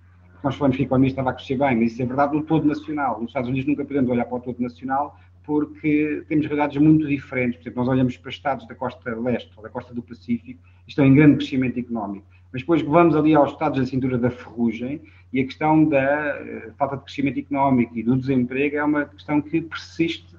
Nós 0.43 0.57
falamos 0.57 0.77
que 0.77 0.83
a 0.83 0.87
economia 0.87 1.11
estava 1.11 1.31
a 1.31 1.33
crescer 1.33 1.57
bem, 1.57 1.77
mas 1.77 1.93
isso 1.93 2.03
é 2.03 2.07
verdade 2.07 2.35
no 2.35 2.43
todo 2.43 2.67
nacional. 2.67 3.21
Nos 3.21 3.31
Estados 3.31 3.49
Unidos 3.49 3.69
nunca 3.69 3.85
podemos 3.85 4.11
olhar 4.11 4.25
para 4.25 4.37
o 4.37 4.41
todo 4.41 4.61
nacional 4.61 5.17
porque 5.45 6.25
temos 6.29 6.47
realidades 6.47 6.77
muito 6.81 7.07
diferentes. 7.07 7.57
Por 7.57 7.63
exemplo, 7.63 7.85
nós 7.85 7.89
olhamos 7.89 8.17
para 8.17 8.31
estados 8.31 8.67
da 8.67 8.75
costa 8.75 9.15
leste 9.15 9.51
ou 9.57 9.63
da 9.63 9.69
costa 9.69 9.95
do 9.95 10.03
Pacífico 10.03 10.61
e 10.87 10.91
estão 10.91 11.05
em 11.05 11.15
grande 11.15 11.37
crescimento 11.37 11.79
económico. 11.79 12.27
Mas 12.53 12.63
depois 12.63 12.83
vamos 12.83 13.15
ali 13.15 13.35
aos 13.35 13.53
estados 13.53 13.79
da 13.79 13.87
cintura 13.87 14.19
da 14.19 14.31
ferrugem 14.31 15.01
e 15.33 15.41
a 15.41 15.45
questão 15.45 15.85
da 15.85 16.39
uh, 16.69 16.73
falta 16.77 16.97
de 16.97 17.05
crescimento 17.05 17.39
económico 17.39 17.97
e 17.97 18.03
do 18.03 18.17
desemprego 18.17 18.77
é 18.77 18.85
uma 18.85 19.05
questão 19.07 19.41
que 19.41 19.61
persiste 19.63 20.33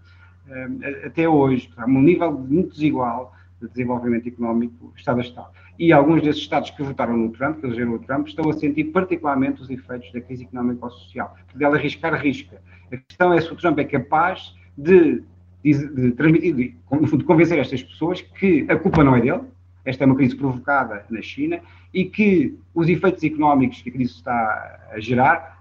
até 1.06 1.28
hoje. 1.28 1.70
Um 1.88 2.02
nível 2.02 2.32
muito 2.32 2.74
desigual 2.74 3.34
de 3.62 3.70
desenvolvimento 3.70 4.28
económico 4.28 4.94
Estado 4.96 5.20
a 5.20 5.24
Estado. 5.24 5.48
E 5.80 5.92
alguns 5.92 6.22
desses 6.22 6.42
Estados 6.42 6.70
que 6.70 6.84
votaram 6.84 7.18
no 7.18 7.30
Trump, 7.30 7.60
que 7.60 7.66
elegeram 7.66 7.94
o 7.94 8.00
Trump, 8.00 8.28
estão 8.28 8.50
a 8.50 8.54
sentir 8.54 8.86
particularmente 8.86 9.62
os 9.62 9.70
efeitos 9.70 10.12
da 10.12 10.22
crise 10.22 10.44
económica 10.44 10.86
ou 10.86 10.92
social. 10.92 11.36
Porque 11.48 11.64
ela 11.64 11.78
arriscar, 11.78 12.14
risca. 12.14 12.62
A 12.92 12.98
questão 12.98 13.34
é 13.34 13.42
se 13.42 13.52
o 13.52 13.56
Trump 13.56 13.80
é 13.80 13.84
capaz 13.84 14.54
de, 14.78 15.24
de, 15.64 15.88
de 15.88 16.12
transmitir, 16.12 16.56
de, 16.56 17.18
de 17.18 17.24
convencer 17.24 17.58
estas 17.58 17.82
pessoas 17.82 18.22
que 18.22 18.66
a 18.70 18.76
culpa 18.76 19.04
não 19.04 19.16
é 19.16 19.22
dele, 19.22 19.42
esta 19.86 20.04
é 20.04 20.08
uma 20.08 20.16
crise 20.16 20.36
provocada 20.36 21.06
na 21.10 21.22
China 21.22 21.60
e 21.94 22.06
que 22.06 22.58
os 22.74 22.88
efeitos 22.88 23.24
económicos 23.24 23.82
que 23.82 23.90
a 23.90 23.94
crise 23.94 24.14
está 24.14 24.90
a 24.92 25.00
gerar 25.00 25.53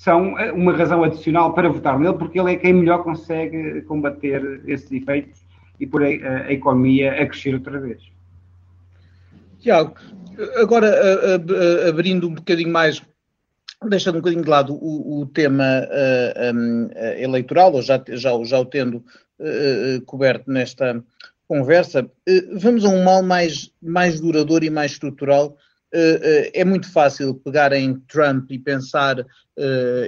são 0.00 0.32
uma 0.54 0.74
razão 0.74 1.04
adicional 1.04 1.52
para 1.52 1.68
votar 1.68 1.98
nele, 1.98 2.14
porque 2.14 2.40
ele 2.40 2.52
é 2.52 2.56
quem 2.56 2.72
melhor 2.72 3.04
consegue 3.04 3.82
combater 3.82 4.62
esses 4.66 4.90
efeitos 4.90 5.42
e 5.78 5.86
pôr 5.86 6.04
a, 6.04 6.06
a 6.46 6.52
economia 6.52 7.12
a 7.20 7.26
crescer 7.26 7.52
outra 7.52 7.78
vez. 7.78 8.00
Tiago, 9.58 9.94
agora 10.56 10.90
abrindo 11.86 12.28
um 12.28 12.34
bocadinho 12.34 12.72
mais, 12.72 13.02
deixando 13.90 14.14
um 14.14 14.20
bocadinho 14.20 14.42
de 14.42 14.48
lado 14.48 14.74
o, 14.74 15.20
o 15.20 15.26
tema 15.26 15.64
uh, 15.64 16.56
um, 16.56 16.88
eleitoral, 17.18 17.74
ou 17.74 17.82
já, 17.82 18.02
já, 18.08 18.30
já 18.42 18.58
o 18.58 18.64
tendo 18.64 19.04
uh, 19.38 20.00
coberto 20.06 20.50
nesta 20.50 21.04
conversa, 21.46 22.04
uh, 22.04 22.58
vamos 22.58 22.86
a 22.86 22.88
um 22.88 23.04
mal 23.04 23.22
mais, 23.22 23.70
mais 23.82 24.18
duradouro 24.18 24.64
e 24.64 24.70
mais 24.70 24.92
estrutural. 24.92 25.58
É 25.92 26.64
muito 26.64 26.90
fácil 26.92 27.34
pegar 27.34 27.72
em 27.72 27.98
Trump 28.00 28.50
e 28.50 28.58
pensar, 28.58 29.24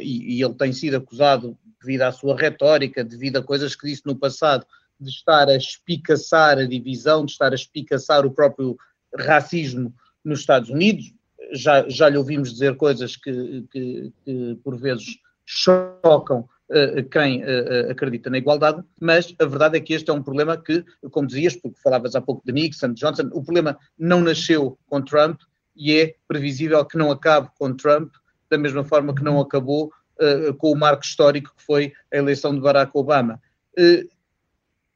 e, 0.00 0.36
e 0.36 0.42
ele 0.42 0.54
tem 0.54 0.72
sido 0.72 0.96
acusado 0.96 1.58
devido 1.82 2.02
à 2.02 2.12
sua 2.12 2.36
retórica, 2.36 3.04
devido 3.04 3.38
a 3.38 3.42
coisas 3.42 3.74
que 3.74 3.86
disse 3.86 4.02
no 4.06 4.16
passado, 4.16 4.64
de 4.98 5.10
estar 5.10 5.48
a 5.48 5.56
espicaçar 5.56 6.58
a 6.58 6.66
divisão, 6.66 7.24
de 7.24 7.32
estar 7.32 7.52
a 7.52 7.56
espicaçar 7.56 8.24
o 8.24 8.30
próprio 8.30 8.76
racismo 9.18 9.92
nos 10.24 10.40
Estados 10.40 10.70
Unidos. 10.70 11.12
Já, 11.52 11.86
já 11.88 12.08
lhe 12.08 12.16
ouvimos 12.16 12.52
dizer 12.52 12.76
coisas 12.76 13.16
que, 13.16 13.64
que, 13.70 14.12
que 14.24 14.58
por 14.62 14.78
vezes 14.78 15.18
chocam 15.44 16.48
uh, 16.70 17.02
quem 17.10 17.42
uh, 17.42 17.90
acredita 17.90 18.30
na 18.30 18.38
igualdade, 18.38 18.82
mas 18.98 19.34
a 19.38 19.44
verdade 19.44 19.76
é 19.76 19.80
que 19.80 19.92
este 19.92 20.08
é 20.08 20.14
um 20.14 20.22
problema 20.22 20.56
que, 20.56 20.84
como 21.10 21.26
dizias, 21.26 21.56
porque 21.56 21.80
falavas 21.82 22.14
há 22.14 22.20
pouco 22.20 22.42
de 22.46 22.52
Nixon, 22.52 22.94
de 22.94 23.00
Johnson, 23.00 23.28
o 23.32 23.42
problema 23.42 23.76
não 23.98 24.20
nasceu 24.20 24.78
com 24.86 25.02
Trump 25.02 25.40
e 25.74 25.94
é 25.94 26.14
previsível 26.28 26.85
que 26.85 26.98
não 26.98 27.11
acabe 27.11 27.48
com 27.58 27.74
Trump, 27.74 28.12
da 28.50 28.58
mesma 28.58 28.85
forma 28.85 29.14
que 29.14 29.24
não 29.24 29.40
acabou 29.40 29.92
uh, 30.20 30.54
com 30.54 30.72
o 30.72 30.76
marco 30.76 31.04
histórico 31.04 31.54
que 31.56 31.62
foi 31.62 31.92
a 32.12 32.16
eleição 32.16 32.54
de 32.54 32.61
Barack 32.61 32.92
Obama. 32.94 33.40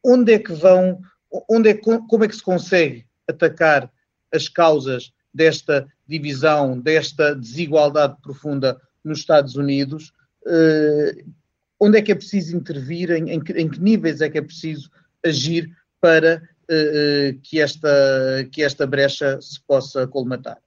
onde 0.04 0.34
é 0.34 0.38
que 0.38 0.52
vão, 0.52 1.00
onde 1.48 1.70
é, 1.70 1.74
como 1.74 2.24
é 2.24 2.28
que 2.28 2.36
se 2.36 2.42
consegue 2.42 3.06
atacar 3.28 3.90
as 4.32 4.48
causas 4.48 5.12
desta 5.32 5.86
divisão, 6.06 6.78
desta 6.78 7.34
desigualdade 7.34 8.16
profunda 8.22 8.80
nos 9.04 9.18
Estados 9.18 9.56
Unidos, 9.56 10.12
eh, 10.46 11.24
onde 11.78 11.98
é 11.98 12.02
que 12.02 12.12
é 12.12 12.14
preciso 12.14 12.56
intervir, 12.56 13.10
em, 13.10 13.30
em, 13.30 13.40
que, 13.40 13.52
em, 13.52 13.68
que, 13.68 13.80
níveis 13.80 14.20
é 14.20 14.30
que 14.30 14.38
é 14.38 14.42
preciso 14.42 14.90
agir 15.24 15.70
para 16.00 16.42
eh 16.68 17.36
que, 17.42 17.60
esta, 17.60 17.88
que 18.50 18.62
esta 18.62 18.86
brecha 18.86 19.40
se 19.40 19.60
possa 19.60 20.06
colmatar? 20.06 20.58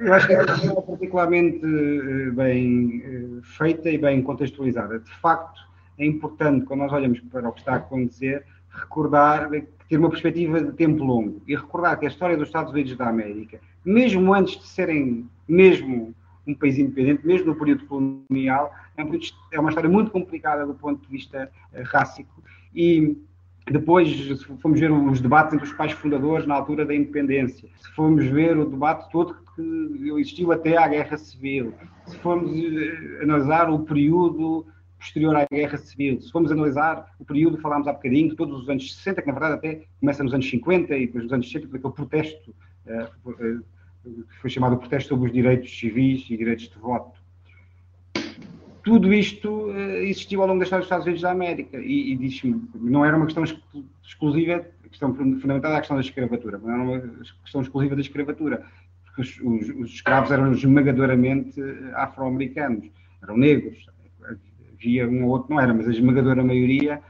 Eu 0.00 0.14
acho 0.14 0.26
que 0.26 0.32
é 0.32 0.42
uma 0.42 0.46
questão 0.46 0.82
particularmente 0.82 1.60
eh, 1.64 2.30
bem 2.30 3.02
eh, 3.04 3.40
feita 3.42 3.90
e 3.90 3.98
bem 3.98 4.22
contextualizada. 4.22 4.98
De 4.98 5.10
facto, 5.20 5.60
é 5.98 6.06
importante, 6.06 6.66
quando 6.66 6.80
nós 6.80 6.92
olhamos 6.92 7.20
para 7.20 7.48
o 7.48 7.52
que 7.52 7.60
está 7.60 7.74
a 7.74 7.76
acontecer, 7.76 8.44
recordar 8.70 9.50
ter 9.88 9.98
uma 9.98 10.10
perspectiva 10.10 10.60
de 10.60 10.72
tempo 10.72 11.04
longo 11.04 11.42
e 11.46 11.54
recordar 11.54 11.98
que 11.98 12.06
a 12.06 12.08
história 12.08 12.36
dos 12.36 12.48
Estados 12.48 12.72
Unidos 12.72 12.96
da 12.96 13.08
América, 13.08 13.60
mesmo 13.84 14.32
antes 14.34 14.58
de 14.58 14.66
serem 14.66 15.28
mesmo 15.46 16.14
um 16.46 16.54
país 16.54 16.78
independente, 16.78 17.26
mesmo 17.26 17.46
no 17.46 17.54
período 17.54 17.86
colonial. 17.86 18.72
É, 18.96 19.02
é 19.52 19.60
uma 19.60 19.70
história 19.70 19.88
muito 19.88 20.10
complicada 20.10 20.66
do 20.66 20.74
ponto 20.74 21.00
de 21.02 21.08
vista 21.08 21.50
rássico. 21.84 22.42
E 22.74 23.16
depois, 23.72 24.08
se 24.08 24.44
formos 24.58 24.78
ver 24.78 24.92
os 24.92 25.20
debates 25.20 25.54
entre 25.54 25.66
os 25.66 25.72
pais 25.72 25.92
fundadores 25.92 26.46
na 26.46 26.54
altura 26.54 26.84
da 26.84 26.94
independência, 26.94 27.68
se 27.78 27.90
formos 27.92 28.26
ver 28.26 28.58
o 28.58 28.66
debate 28.66 29.10
todo 29.10 29.36
que 29.54 30.10
existiu 30.18 30.52
até 30.52 30.76
à 30.76 30.86
Guerra 30.86 31.16
Civil, 31.16 31.72
se 32.06 32.18
formos 32.18 32.50
uh, 32.50 33.22
analisar 33.22 33.70
o 33.70 33.78
período 33.80 34.66
posterior 34.98 35.34
à 35.34 35.46
Guerra 35.50 35.78
Civil, 35.78 36.20
se 36.20 36.30
formos 36.30 36.52
analisar 36.52 37.14
o 37.18 37.24
período, 37.24 37.56
falámos 37.58 37.88
há 37.88 37.92
bocadinho, 37.92 38.34
todos 38.36 38.62
os 38.62 38.68
anos 38.68 38.94
60, 38.96 39.22
que 39.22 39.28
na 39.28 39.32
verdade 39.32 39.54
até 39.54 39.86
começa 39.98 40.22
nos 40.22 40.34
anos 40.34 40.50
50 40.50 40.96
e 40.96 41.06
depois 41.06 41.24
nos 41.24 41.32
anos 41.32 41.50
60, 41.50 41.76
aquele 41.76 41.94
protesto 41.94 42.54
uh, 42.86 43.64
que 44.04 44.36
foi 44.40 44.50
chamado 44.50 44.74
o 44.74 44.78
protesto 44.78 45.08
sobre 45.08 45.28
os 45.28 45.32
direitos 45.32 45.78
civis 45.78 46.26
e 46.28 46.36
direitos 46.36 46.68
de 46.68 46.78
voto. 46.78 47.23
Tudo 48.84 49.12
isto 49.14 49.48
uh, 49.48 49.96
existiu 50.02 50.42
ao 50.42 50.48
longo 50.48 50.58
da 50.58 50.64
história 50.64 50.80
dos 50.80 50.86
Estados 50.86 51.06
Unidos 51.06 51.22
da 51.22 51.30
América 51.30 51.78
e, 51.78 52.12
e 52.12 52.16
diz 52.16 52.42
não 52.74 53.04
era 53.04 53.16
uma 53.16 53.24
questão 53.24 53.42
exclusiva, 54.04 54.64
questão 54.94 55.14
fundamental 55.14 55.72
é 55.72 55.76
a 55.76 55.80
questão 55.80 55.96
da 55.96 56.02
escravatura, 56.02 56.58
não 56.58 56.70
era 56.70 56.82
uma 56.82 57.00
questão 57.42 57.60
exclusiva 57.60 57.94
da 57.94 58.00
escravatura, 58.00 58.64
porque 59.04 59.22
os, 59.22 59.40
os, 59.40 59.68
os 59.76 59.90
escravos 59.90 60.30
eram 60.30 60.52
esmagadoramente 60.52 61.60
eh, 61.60 61.92
afro-americanos, 61.94 62.88
eram 63.22 63.36
negros, 63.36 63.86
havia 64.72 65.08
um 65.08 65.24
ou 65.24 65.30
outro, 65.30 65.52
não 65.52 65.60
era, 65.60 65.74
mas 65.74 65.88
a 65.88 65.90
esmagadora 65.90 66.44
maioria 66.44 67.00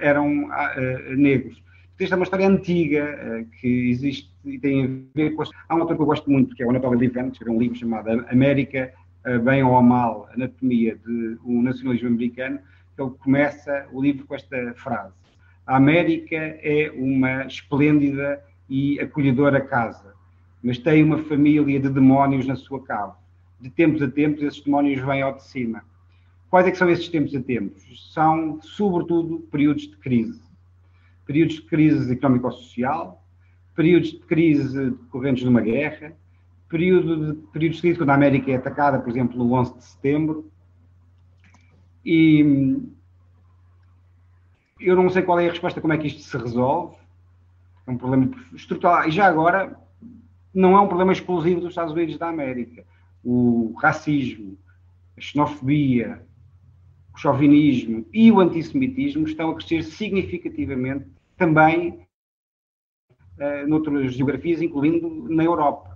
eram 0.00 0.44
uh, 0.44 1.16
negros. 1.16 1.62
Esta 1.98 2.14
é 2.14 2.16
uma 2.16 2.24
história 2.24 2.48
antiga 2.48 3.18
uh, 3.42 3.46
que 3.60 3.90
existe 3.90 4.30
e 4.44 4.58
tem 4.58 4.84
a 4.84 4.88
ver 5.14 5.30
com. 5.30 5.42
Há 5.68 5.74
um 5.74 5.80
autor 5.80 5.96
que 5.96 6.02
eu 6.02 6.06
gosto 6.06 6.30
muito, 6.30 6.54
que 6.54 6.62
é 6.62 6.66
o 6.66 6.70
Anatoly 6.70 7.08
Levin, 7.08 7.30
que 7.30 7.32
escreveu 7.32 7.54
um 7.54 7.60
livro 7.60 7.76
chamado 7.76 8.24
América, 8.30 8.92
Bem 9.44 9.62
ou 9.62 9.82
Mal, 9.82 10.28
Anatomia 10.32 10.96
de 10.96 11.38
um 11.44 11.62
Nacionalismo 11.62 12.08
Americano, 12.08 12.60
ele 12.98 13.10
começa 13.18 13.86
o 13.92 14.02
livro 14.02 14.26
com 14.26 14.34
esta 14.34 14.74
frase: 14.74 15.14
A 15.66 15.76
América 15.76 16.36
é 16.36 16.90
uma 16.94 17.44
esplêndida 17.44 18.42
e 18.68 18.98
acolhedora 19.00 19.60
casa, 19.60 20.14
mas 20.62 20.78
tem 20.78 21.02
uma 21.02 21.18
família 21.18 21.80
de 21.80 21.88
demónios 21.88 22.46
na 22.46 22.56
sua 22.56 22.82
cave. 22.82 23.14
De 23.60 23.70
tempos 23.70 24.00
a 24.02 24.08
tempos, 24.08 24.42
esses 24.42 24.60
demónios 24.60 25.04
vêm 25.04 25.22
ao 25.22 25.34
de 25.34 25.44
cima. 25.44 25.82
Quais 26.48 26.66
é 26.66 26.70
que 26.70 26.78
são 26.78 26.88
esses 26.88 27.08
tempos 27.08 27.34
a 27.34 27.40
tempos? 27.40 28.12
São, 28.14 28.60
sobretudo, 28.62 29.40
períodos 29.50 29.82
de 29.82 29.96
crise. 29.96 30.40
Períodos 31.26 31.56
de 31.56 31.62
crise 31.62 32.12
económico-social, 32.12 33.22
períodos 33.74 34.12
de 34.12 34.18
crise 34.20 34.90
decorrentes 34.90 35.42
de 35.42 35.48
uma 35.48 35.60
guerra, 35.60 36.16
período 36.68 37.34
de, 37.34 37.42
períodos 37.48 37.80
crise 37.80 37.98
quando 37.98 38.10
a 38.10 38.14
América 38.14 38.50
é 38.50 38.56
atacada, 38.56 38.98
por 38.98 39.10
exemplo, 39.10 39.38
no 39.38 39.52
11 39.52 39.76
de 39.76 39.84
setembro. 39.84 40.50
E 42.04 42.80
eu 44.80 44.94
não 44.94 45.10
sei 45.10 45.22
qual 45.22 45.40
é 45.40 45.46
a 45.46 45.50
resposta, 45.50 45.80
como 45.80 45.92
é 45.92 45.98
que 45.98 46.06
isto 46.06 46.22
se 46.22 46.36
resolve. 46.36 46.96
É 47.86 47.90
um 47.90 47.98
problema 47.98 48.30
estrutural. 48.54 49.08
E 49.08 49.10
já 49.10 49.26
agora, 49.26 49.78
não 50.54 50.76
é 50.76 50.80
um 50.80 50.88
problema 50.88 51.12
exclusivo 51.12 51.60
dos 51.60 51.70
Estados 51.70 51.92
Unidos 51.92 52.18
da 52.18 52.28
América. 52.28 52.84
O 53.24 53.74
racismo, 53.78 54.56
a 55.16 55.20
xenofobia, 55.20 56.22
o 57.14 57.18
chauvinismo 57.18 58.06
e 58.12 58.30
o 58.30 58.40
antissemitismo 58.40 59.26
estão 59.26 59.50
a 59.50 59.54
crescer 59.54 59.82
significativamente 59.82 61.06
também 61.36 62.06
uh, 63.38 63.66
noutras 63.66 64.14
geografias, 64.14 64.60
incluindo 64.60 65.28
na 65.28 65.44
Europa. 65.44 65.87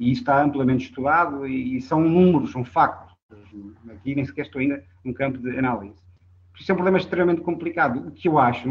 E 0.00 0.10
está 0.10 0.42
amplamente 0.42 0.86
estudado 0.86 1.46
e, 1.46 1.76
e 1.76 1.80
são 1.80 2.00
números, 2.00 2.50
são 2.50 2.64
factos. 2.64 3.14
Aqui 3.88 4.14
nem 4.16 4.24
sequer 4.24 4.46
estou 4.46 4.60
ainda 4.60 4.82
num 5.04 5.12
campo 5.12 5.38
de 5.38 5.56
análise. 5.56 5.94
Isso 6.58 6.72
é 6.72 6.74
um 6.74 6.76
problema 6.76 6.98
extremamente 6.98 7.40
complicado. 7.42 8.08
O 8.08 8.10
que 8.10 8.26
eu 8.26 8.38
acho, 8.38 8.68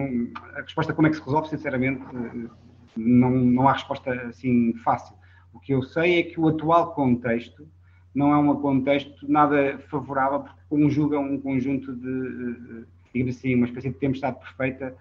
a 0.56 0.62
resposta 0.62 0.94
como 0.94 1.08
é 1.08 1.10
que 1.10 1.16
se 1.16 1.24
resolve, 1.24 1.50
sinceramente, 1.50 2.02
eh, 2.04 2.50
não, 2.98 3.32
não 3.32 3.70
há 3.70 3.74
resposta 3.74 4.12
assim 4.28 4.74
fácil. 4.84 5.16
O 5.54 5.60
que 5.60 5.74
eu 5.74 5.82
sei 5.82 6.20
é 6.20 6.24
que 6.24 6.40
o 6.40 6.48
atual 6.48 6.94
contexto 6.94 7.68
não 8.14 8.34
é 8.34 8.38
um 8.38 8.56
contexto 8.60 9.28
nada 9.28 9.80
favorável, 9.90 10.42
porque 10.42 10.60
conjuga 10.70 11.20
um 11.20 11.40
conjunto 11.40 11.96
de, 11.96 12.86
digamos 13.14 13.36
assim, 13.36 13.56
uma 13.56 13.66
espécie 13.66 13.90
de 13.90 13.96
tempestade 13.96 14.40
perfeita 14.40 14.96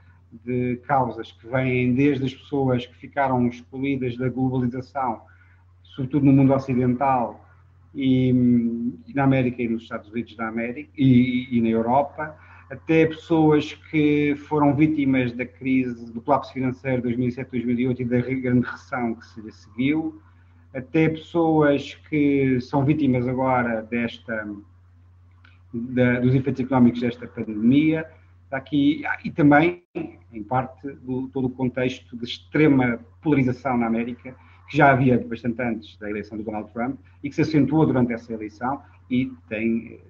de 0.45 0.77
causas 0.87 1.33
que 1.33 1.47
vêm 1.47 1.95
desde 1.95 2.25
as 2.27 2.35
pessoas 2.35 2.87
que 2.87 2.95
ficaram 2.97 3.47
excluídas 3.49 4.17
da 4.17 4.29
globalização, 4.29 5.23
sobretudo 5.99 6.27
no 6.27 6.33
mundo 6.33 6.55
ocidental 6.55 7.45
e, 7.93 8.31
e 9.09 9.15
na 9.15 9.25
América 9.25 9.61
e 9.61 9.69
nos 9.69 9.83
Estados 9.83 10.09
Unidos 10.11 10.37
da 10.37 10.47
América 10.47 10.91
e, 10.97 11.49
e, 11.51 11.61
na 11.61 11.69
Europa, 11.69 12.37
até 12.71 13.07
pessoas 13.07 13.75
que 13.91 14.37
foram 14.47 14.77
vítimas 14.77 15.33
da 15.33 15.45
crise, 15.45 16.13
do 16.13 16.21
colapso 16.21 16.53
financeiro 16.53 17.03
de 17.03 17.17
2007-2008 17.17 18.01
e 18.01 18.05
da 18.05 18.21
grande 18.21 18.67
recessão 18.67 19.15
que 19.15 19.27
se 19.27 19.51
seguiu, 19.51 20.23
até 20.73 21.09
pessoas 21.09 21.95
que 22.09 22.61
são 22.61 22.85
vítimas 22.85 23.27
agora 23.27 23.83
desta 23.83 24.49
da, 25.73 26.21
dos 26.21 26.35
efeitos 26.35 26.65
económicos 26.65 27.01
desta 27.01 27.27
pandemia, 27.27 28.07
aqui 28.51 29.03
e 29.25 29.31
também 29.31 29.83
em 30.33 30.43
parte 30.43 30.93
do 31.03 31.29
todo 31.29 31.47
o 31.47 31.51
contexto 31.51 32.17
de 32.17 32.25
extrema 32.25 33.01
polarização 33.21 33.77
na 33.77 33.87
América 33.87 34.35
que 34.69 34.77
já 34.77 34.91
havia 34.91 35.19
bastante 35.19 35.61
antes 35.63 35.97
da 35.99 36.11
eleição 36.11 36.37
do 36.37 36.45
Donald 36.45 36.73
Trump 36.73 36.99
e 37.23 37.29
que 37.29 37.35
se 37.35 37.43
acentuou 37.43 37.87
durante 37.87 38.13
essa 38.13 38.33
eleição 38.33 38.83
e 39.11 39.33
tem 39.49 39.95
eh, 39.95 40.01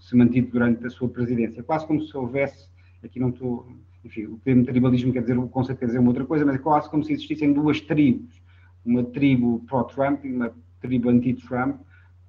se 0.00 0.16
mantido 0.16 0.50
durante 0.50 0.84
a 0.86 0.90
sua 0.90 1.08
presidência, 1.08 1.62
quase 1.62 1.86
como 1.86 2.00
se 2.02 2.16
houvesse 2.16 2.68
aqui 3.04 3.20
não 3.20 3.28
estou 3.28 3.66
enfim, 4.04 4.26
o 4.26 4.38
termo 4.38 4.64
tribalismo 4.64 5.12
quer 5.12 5.22
dizer, 5.22 5.36
o 5.36 5.48
conceito 5.48 5.80
quer 5.80 5.86
dizer 5.86 5.98
uma 5.98 6.08
outra 6.08 6.24
coisa, 6.24 6.44
mas 6.44 6.54
é 6.54 6.58
quase 6.58 6.88
como 6.88 7.02
se 7.02 7.12
existissem 7.12 7.52
duas 7.52 7.80
tribos 7.80 8.40
uma 8.86 9.02
tribo 9.02 9.62
pró-Trump 9.66 10.24
e 10.24 10.32
uma 10.32 10.54
tribo 10.80 11.10
anti-Trump, 11.10 11.80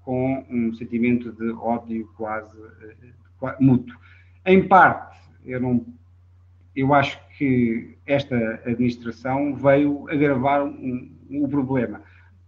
com 0.02 0.46
um 0.50 0.74
sentimento 0.74 1.32
de 1.34 1.52
ódio 1.52 2.10
quase, 2.18 2.58
quase 3.38 3.64
mútuo. 3.64 3.96
Em 4.46 4.68
parte, 4.68 5.18
eu, 5.46 5.62
não, 5.62 5.86
eu 6.76 6.94
acho 6.94 7.20
que 7.38 7.98
esta 8.06 8.36
administração 8.66 9.56
veio 9.56 10.10
agravar 10.10 10.66
um, 10.66 11.12
um 11.30 11.48
problema, 11.48 12.02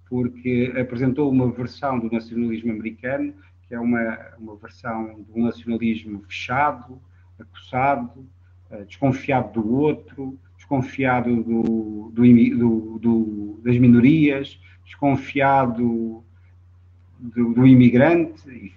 porque 0.09 0.73
apresentou 0.79 1.31
uma 1.31 1.51
versão 1.51 1.99
do 1.99 2.11
nacionalismo 2.11 2.71
americano, 2.71 3.33
que 3.67 3.75
é 3.75 3.79
uma, 3.79 4.17
uma 4.37 4.55
versão 4.55 5.23
de 5.23 5.39
um 5.39 5.45
nacionalismo 5.45 6.23
fechado, 6.23 6.99
acossado, 7.39 8.25
eh, 8.71 8.83
desconfiado 8.85 9.61
do 9.61 9.75
outro, 9.75 10.37
desconfiado 10.57 11.43
do, 11.43 12.11
do, 12.11 12.99
do, 12.99 13.61
das 13.63 13.77
minorias, 13.77 14.59
desconfiado 14.83 16.23
do, 17.19 17.67
imigrante, 17.67 18.73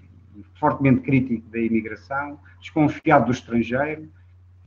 fortemente 0.58 1.00
crítico 1.00 1.48
da 1.50 1.58
imigração, 1.58 2.38
desconfiado 2.60 3.26
do 3.26 3.32
estrangeiro, 3.32 4.08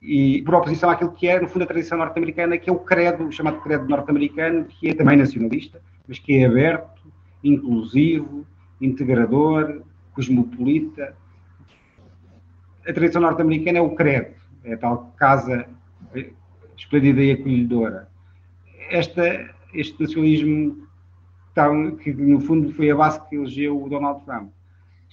e 0.06 0.42
por 0.44 0.56
oposição 0.56 0.90
àquilo 0.90 1.12
que 1.12 1.28
é, 1.28 1.40
no 1.40 1.48
fundo, 1.48 1.64
a 1.64 1.68
tradição 1.68 1.98
norte-americana, 1.98 2.58
que 2.58 2.70
é 2.70 2.74
o 2.74 2.78
credo, 2.78 3.26
o 3.26 3.32
chamado 3.32 3.60
credo 3.62 3.88
norte-americano, 3.88 4.66
que 4.66 4.90
é 4.90 4.94
também 4.94 5.18
nacionalista, 5.18 5.82
mas 6.08 6.20
que 6.20 6.38
é 6.38 6.46
aberto, 6.46 7.02
inclusivo, 7.44 8.46
integrador, 8.80 9.82
cosmopolita. 10.14 11.16
A 12.88 12.94
tradição 12.94 13.22
norte-americana 13.22 13.80
é 13.80 13.82
o 13.82 13.96
credo, 13.96 14.36
é 14.64 14.74
a 14.74 14.78
tal 14.78 15.14
casa 15.18 15.68
esplêndida 16.78 17.24
e 17.24 17.32
acolhedora. 17.32 18.08
Esta, 18.90 19.50
este 19.74 20.00
nacionalismo 20.00 20.88
tão, 21.56 21.96
que 21.96 22.14
no 22.14 22.40
fundo 22.40 22.72
foi 22.74 22.92
a 22.92 22.96
base 22.96 23.28
que 23.28 23.36
elegeu 23.36 23.82
o 23.82 23.90
Donald 23.90 24.24
Trump, 24.26 24.52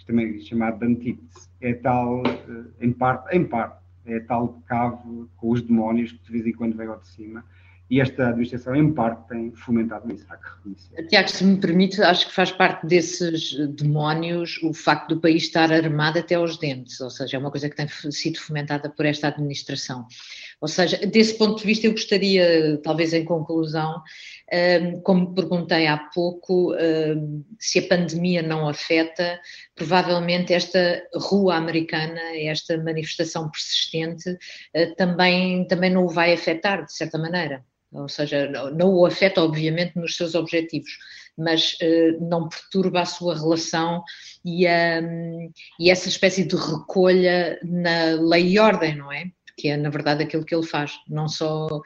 também 0.07 0.41
chamado 0.41 0.81
de 0.81 0.87
antítese, 0.87 1.49
é 1.61 1.75
tal, 1.75 2.23
eh, 2.27 2.65
em 2.81 2.93
parte, 2.93 3.37
em 3.37 3.45
parte, 3.45 3.82
é 4.07 4.21
tal 4.21 4.61
cave 4.67 5.27
com 5.37 5.51
os 5.51 5.63
demónios 5.63 6.13
que 6.13 6.25
de 6.25 6.33
vez 6.33 6.47
em 6.47 6.53
quando 6.53 6.77
vem 6.77 6.87
ao 6.87 6.99
de 6.99 7.09
cima, 7.09 7.45
e 7.93 8.01
esta 8.01 8.29
administração, 8.29 8.75
em 8.75 8.91
parte, 8.91 9.29
tem 9.29 9.53
fomentado 9.53 10.11
isso, 10.11 10.25
há 10.31 10.37
que 10.39 10.49
reconhecer. 10.49 11.07
Tiago, 11.09 11.29
se 11.29 11.45
me 11.45 11.59
permite, 11.59 12.01
acho 12.01 12.27
que 12.27 12.35
faz 12.35 12.51
parte 12.51 12.87
desses 12.87 13.55
demónios 13.77 14.59
o 14.63 14.73
facto 14.73 15.15
do 15.15 15.21
país 15.21 15.43
estar 15.43 15.71
armado 15.71 16.19
até 16.19 16.37
aos 16.37 16.57
dentes, 16.57 16.99
ou 17.03 17.11
seja, 17.11 17.37
é 17.37 17.39
uma 17.39 17.51
coisa 17.51 17.69
que 17.69 17.77
tem 17.77 17.87
sido 17.89 18.39
fomentada 18.39 18.89
por 18.89 19.05
esta 19.05 19.29
administração. 19.29 20.07
Ou 20.63 20.69
seja, 20.69 20.97
desse 20.99 21.37
ponto 21.37 21.59
de 21.59 21.67
vista, 21.67 21.89
eu 21.89 21.91
gostaria, 21.91 22.81
talvez 22.85 23.13
em 23.13 23.25
conclusão, 23.25 24.01
hum, 24.53 25.01
como 25.03 25.35
perguntei 25.35 25.89
há 25.89 25.99
pouco, 25.99 26.73
hum, 26.73 27.45
se 27.59 27.81
a 27.81 27.89
pandemia 27.89 28.43
não 28.43 28.69
afeta, 28.69 29.41
provavelmente 29.75 30.55
esta 30.55 31.03
rua 31.17 31.57
americana, 31.57 32.21
esta 32.37 32.79
manifestação 32.79 33.51
persistente, 33.51 34.31
hum, 34.31 34.95
também, 34.97 35.67
também 35.67 35.91
não 35.91 36.05
o 36.05 36.09
vai 36.09 36.33
afetar, 36.33 36.87
de 36.87 36.95
certa 36.95 37.19
maneira. 37.19 37.65
Ou 37.93 38.09
seja, 38.09 38.49
não 38.73 38.95
o 38.95 39.05
afeta, 39.05 39.43
obviamente, 39.43 39.99
nos 39.99 40.17
seus 40.17 40.35
objetivos. 40.37 40.97
mas 41.37 41.77
não 42.21 42.49
perturba 42.49 43.01
a 43.01 43.07
sua 43.07 43.35
relação 43.35 44.03
e, 44.45 44.67
um, 44.69 45.51
e 45.81 45.91
essa 45.91 46.09
espécie 46.09 46.45
de 46.45 46.55
recolha 46.57 47.59
na 47.65 48.21
lei 48.21 48.49
e 48.49 48.59
ordem, 48.59 48.97
não 48.97 49.11
é? 49.11 49.25
Que 49.63 49.69
é 49.69 49.77
na 49.77 49.91
verdade 49.91 50.25
aquilo 50.25 50.45
que 50.45 50.53
ele 50.53 50.67
faz, 50.67 50.99
não 51.09 51.29
só 51.29 51.69
uh, 51.69 51.83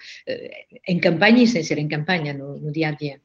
em 0.88 0.98
campanha 0.98 1.42
e 1.42 1.46
sem 1.46 1.62
ser 1.62 1.76
em 1.76 1.86
campanha, 1.86 2.32
no, 2.32 2.58
no 2.58 2.72
dia 2.72 2.88
a 2.88 2.92
dia. 2.92 3.20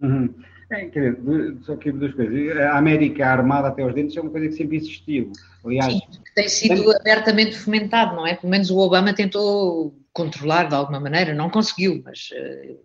Uhum. 0.00 0.34
É, 0.70 0.86
quer 0.86 1.14
dizer, 1.14 1.58
só 1.60 1.76
que 1.76 1.92
duas 1.92 2.14
coisas. 2.14 2.56
A 2.56 2.78
América 2.78 3.26
armada 3.26 3.68
até 3.68 3.82
aos 3.82 3.94
dentes 3.94 4.16
é 4.16 4.22
uma 4.22 4.30
coisa 4.30 4.48
que 4.48 4.54
sempre 4.54 4.78
existiu. 4.78 5.30
Aliás, 5.62 5.92
Sim, 5.92 6.00
tem 6.34 6.48
sido 6.48 6.96
abertamente 6.96 7.58
fomentado, 7.58 8.16
não 8.16 8.26
é? 8.26 8.34
Pelo 8.34 8.50
menos 8.50 8.70
o 8.70 8.78
Obama 8.78 9.12
tentou 9.12 9.94
controlar 10.14 10.70
de 10.70 10.74
alguma 10.74 10.98
maneira, 10.98 11.34
não 11.34 11.50
conseguiu, 11.50 12.00
mas. 12.02 12.30
Uh, 12.30 12.78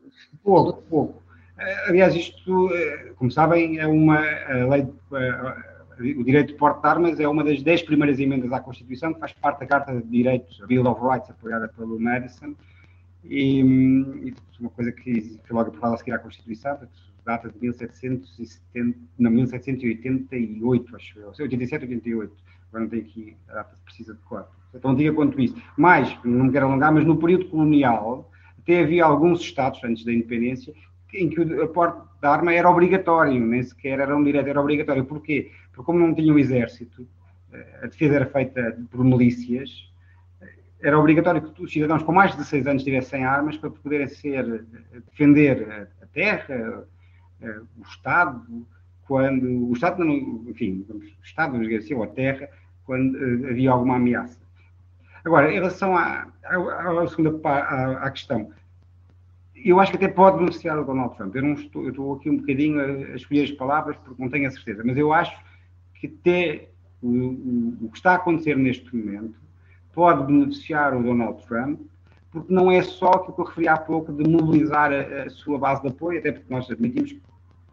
pouco, 0.43 0.81
pouco. 0.89 1.23
Uh, 1.57 1.89
aliás, 1.89 2.13
isto, 2.13 2.69
como 3.15 3.31
sabem, 3.31 3.79
é 3.79 3.87
uma 3.87 4.19
lei. 4.69 4.85
O 5.99 6.23
direito 6.23 6.49
de 6.49 6.53
porte 6.55 6.81
de 6.81 6.87
armas 6.87 7.19
é 7.19 7.27
uma 7.27 7.43
das 7.43 7.61
dez 7.61 7.81
primeiras 7.81 8.19
emendas 8.19 8.51
à 8.51 8.59
Constituição, 8.59 9.13
que 9.13 9.19
faz 9.19 9.33
parte 9.33 9.59
da 9.61 9.65
Carta 9.65 9.93
de 9.93 10.07
Direitos, 10.07 10.61
a 10.61 10.67
Bill 10.67 10.85
of 10.87 11.01
Rights, 11.01 11.29
apoiada 11.29 11.67
pelo 11.67 11.99
Madison, 11.99 12.55
e, 13.23 13.59
e 13.59 14.33
uma 14.59 14.69
coisa 14.69 14.91
que 14.91 15.39
foi 15.45 15.55
logo 15.55 15.69
aprovada 15.69 15.95
a 15.95 15.97
seguir 15.97 16.11
à 16.11 16.19
Constituição, 16.19 16.77
data 17.25 17.49
de 17.49 17.59
1770, 17.59 18.97
não, 19.19 19.31
1788, 19.31 20.95
acho 20.95 21.19
eu, 21.19 21.33
87, 21.37 21.85
88, 21.85 22.33
agora 22.69 22.83
não 22.83 22.89
tenho 22.89 23.03
aqui 23.03 23.35
a 23.49 23.53
data 23.55 23.75
precisa 23.83 24.13
de 24.13 24.21
cor, 24.21 24.47
é 24.73 24.79
tão 24.79 24.91
antiga 24.91 25.13
quanto 25.13 25.39
isso. 25.39 25.55
Mais, 25.77 26.17
não 26.23 26.45
me 26.45 26.51
quero 26.51 26.67
alongar, 26.67 26.91
mas 26.91 27.05
no 27.05 27.17
período 27.17 27.49
colonial, 27.49 28.31
até 28.59 28.81
havia 28.81 29.03
alguns 29.03 29.41
estados, 29.41 29.83
antes 29.83 30.05
da 30.05 30.13
independência, 30.13 30.73
em 31.13 31.29
que 31.29 31.39
o 31.39 31.67
porte 31.69 32.01
da 32.21 32.31
arma 32.31 32.53
era 32.53 32.69
obrigatório, 32.69 33.39
nem 33.39 33.63
sequer 33.63 33.99
era 33.99 34.15
um 34.15 34.23
direito, 34.23 34.49
era 34.49 34.61
obrigatório. 34.61 35.05
Porquê? 35.05 35.51
Porque 35.77 35.85
como 35.85 35.99
não 35.99 36.15
tinha 36.15 36.33
o 36.33 36.39
exército, 36.39 37.07
eh, 37.53 37.79
a 37.83 37.85
defesa 37.85 38.15
era 38.15 38.25
feita 38.25 38.75
por 38.89 39.03
milícias, 39.05 39.87
era 40.81 40.97
obrigatório 40.97 41.53
que 41.53 41.61
os 41.61 41.71
cidadãos 41.71 42.01
com 42.01 42.11
mais 42.11 42.31
de 42.31 42.37
16 42.37 42.65
anos 42.65 42.83
tivessem 42.83 43.23
armas 43.23 43.57
para 43.57 43.69
poderem 43.69 44.07
ser, 44.07 44.65
eh, 44.91 44.99
defender 45.11 45.87
a 46.01 46.05
terra, 46.07 46.83
eh, 47.41 47.61
o 47.77 47.83
Estado, 47.83 48.65
quando 49.07 49.69
o 49.69 49.73
Estado, 49.73 50.03
enfim, 50.03 50.83
o 50.89 51.23
Estado, 51.23 51.51
vamos 51.51 51.91
ou 51.91 52.03
a 52.03 52.07
terra, 52.07 52.49
quando 52.83 53.15
havia 53.47 53.69
alguma 53.69 53.97
ameaça. 53.97 54.39
Agora, 55.23 55.51
em 55.51 55.55
relação 55.55 55.95
à, 55.95 56.27
à, 56.43 57.03
à 57.03 57.07
segunda 57.07 57.39
à, 57.47 58.07
à, 58.07 58.09
questão, 58.09 58.51
eu 59.55 59.79
acho 59.79 59.91
que 59.91 59.97
até 59.97 60.07
pode 60.07 60.39
beneficiar 60.39 60.79
o 60.79 60.83
Donald 60.83 61.15
Trump. 61.15 61.35
Eu, 61.35 61.43
não 61.43 61.53
estou, 61.53 61.83
eu 61.83 61.89
estou 61.91 62.15
aqui 62.15 62.31
um 62.31 62.37
bocadinho 62.37 62.79
a, 62.79 63.13
a 63.13 63.15
escolher 63.15 63.43
as 63.43 63.51
palavras 63.51 63.95
porque 63.97 64.19
não 64.19 64.29
tenho 64.31 64.47
a 64.47 64.51
certeza, 64.51 64.81
mas 64.83 64.97
eu 64.97 65.13
acho 65.13 65.46
que 65.99 66.07
até 66.07 66.69
o, 67.01 67.09
o, 67.09 67.77
o 67.83 67.89
que 67.89 67.97
está 67.97 68.11
a 68.11 68.15
acontecer 68.15 68.57
neste 68.57 68.95
momento 68.95 69.39
pode 69.93 70.25
beneficiar 70.25 70.95
o 70.95 71.03
Donald 71.03 71.45
Trump 71.45 71.79
porque 72.31 72.53
não 72.53 72.71
é 72.71 72.81
só 72.81 73.07
aquilo 73.07 73.33
que 73.33 73.41
eu 73.41 73.45
referi 73.45 73.67
há 73.67 73.77
pouco 73.77 74.11
de 74.11 74.29
mobilizar 74.29 74.91
a, 74.91 75.23
a, 75.23 75.29
sua 75.29 75.57
base 75.57 75.81
de 75.81 75.87
apoio, 75.87 76.19
até 76.19 76.31
porque 76.31 76.53
nós 76.53 76.69
admitimos, 76.69 77.15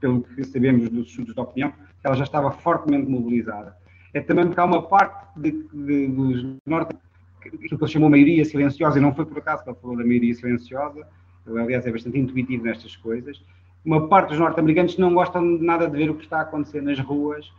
pelo 0.01 0.23
que 0.23 0.45
sabemos 0.45 0.89
dos 0.89 1.09
estudos 1.09 1.35
de 1.35 1.41
opinião, 1.41 1.71
que 1.71 2.07
ela 2.07 2.17
já 2.17 2.25
estava 2.25 2.51
fortemente 2.51 3.09
mobilizada. 3.09 3.77
É 4.13 4.21
também 4.21 4.47
porque 4.47 4.61
há 4.61 4.65
uma 4.65 4.83
parte 4.83 5.27
de, 5.39 5.51
de, 5.73 6.09
dos 6.09 6.57
norte, 6.67 6.97
aquilo 7.45 7.79
que 7.79 7.85
ele 7.85 7.91
chamou 7.91 8.09
maioria 8.09 8.45
silenciosa, 8.45 8.99
e 8.99 9.03
não 9.03 9.15
foi 9.15 9.27
por 9.27 9.39
acaso 9.39 9.65
que 9.65 9.71
ele 9.71 9.79
falou 9.81 9.97
da 9.97 10.05
maioria 10.05 10.35
silenciosa, 10.35 11.07
ele, 11.47 11.61
aliás, 11.61 11.87
é 11.87 11.91
bastante 11.91 12.19
intuitivo 12.19 12.65
nestas 12.65 12.97
coisas. 12.97 13.43
Uma 13.85 14.09
parte 14.09 14.31
dos 14.31 14.39
norte-americanos 14.39 14.97
não 14.97 15.13
gostam 15.13 15.59
de 15.59 15.65
nada 15.65 15.89
de 15.89 15.97
ver 15.97 16.11
o 16.11 16.15
que 16.15 16.25
está 16.25 16.39
a 16.39 16.43
acontecer 16.43 16.81
nas 16.81 16.99
ruas 17.01 17.53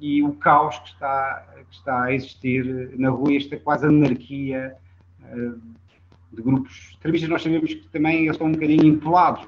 e 0.00 0.22
o 0.22 0.32
caos 0.34 0.78
que 0.78 0.88
está, 0.88 1.46
que 1.68 1.74
está 1.74 2.04
a 2.04 2.14
existir 2.14 2.96
na 2.98 3.10
rua, 3.10 3.36
esta 3.36 3.56
quase 3.58 3.86
anarquia 3.86 4.76
eh, 5.24 5.52
de 6.32 6.42
grupos 6.42 6.90
extremistas, 6.92 7.30
nós 7.30 7.42
sabemos 7.42 7.72
que 7.74 7.88
também 7.88 8.20
eles 8.20 8.32
estão 8.32 8.48
um 8.48 8.52
bocadinho 8.52 8.86
empolados, 8.86 9.46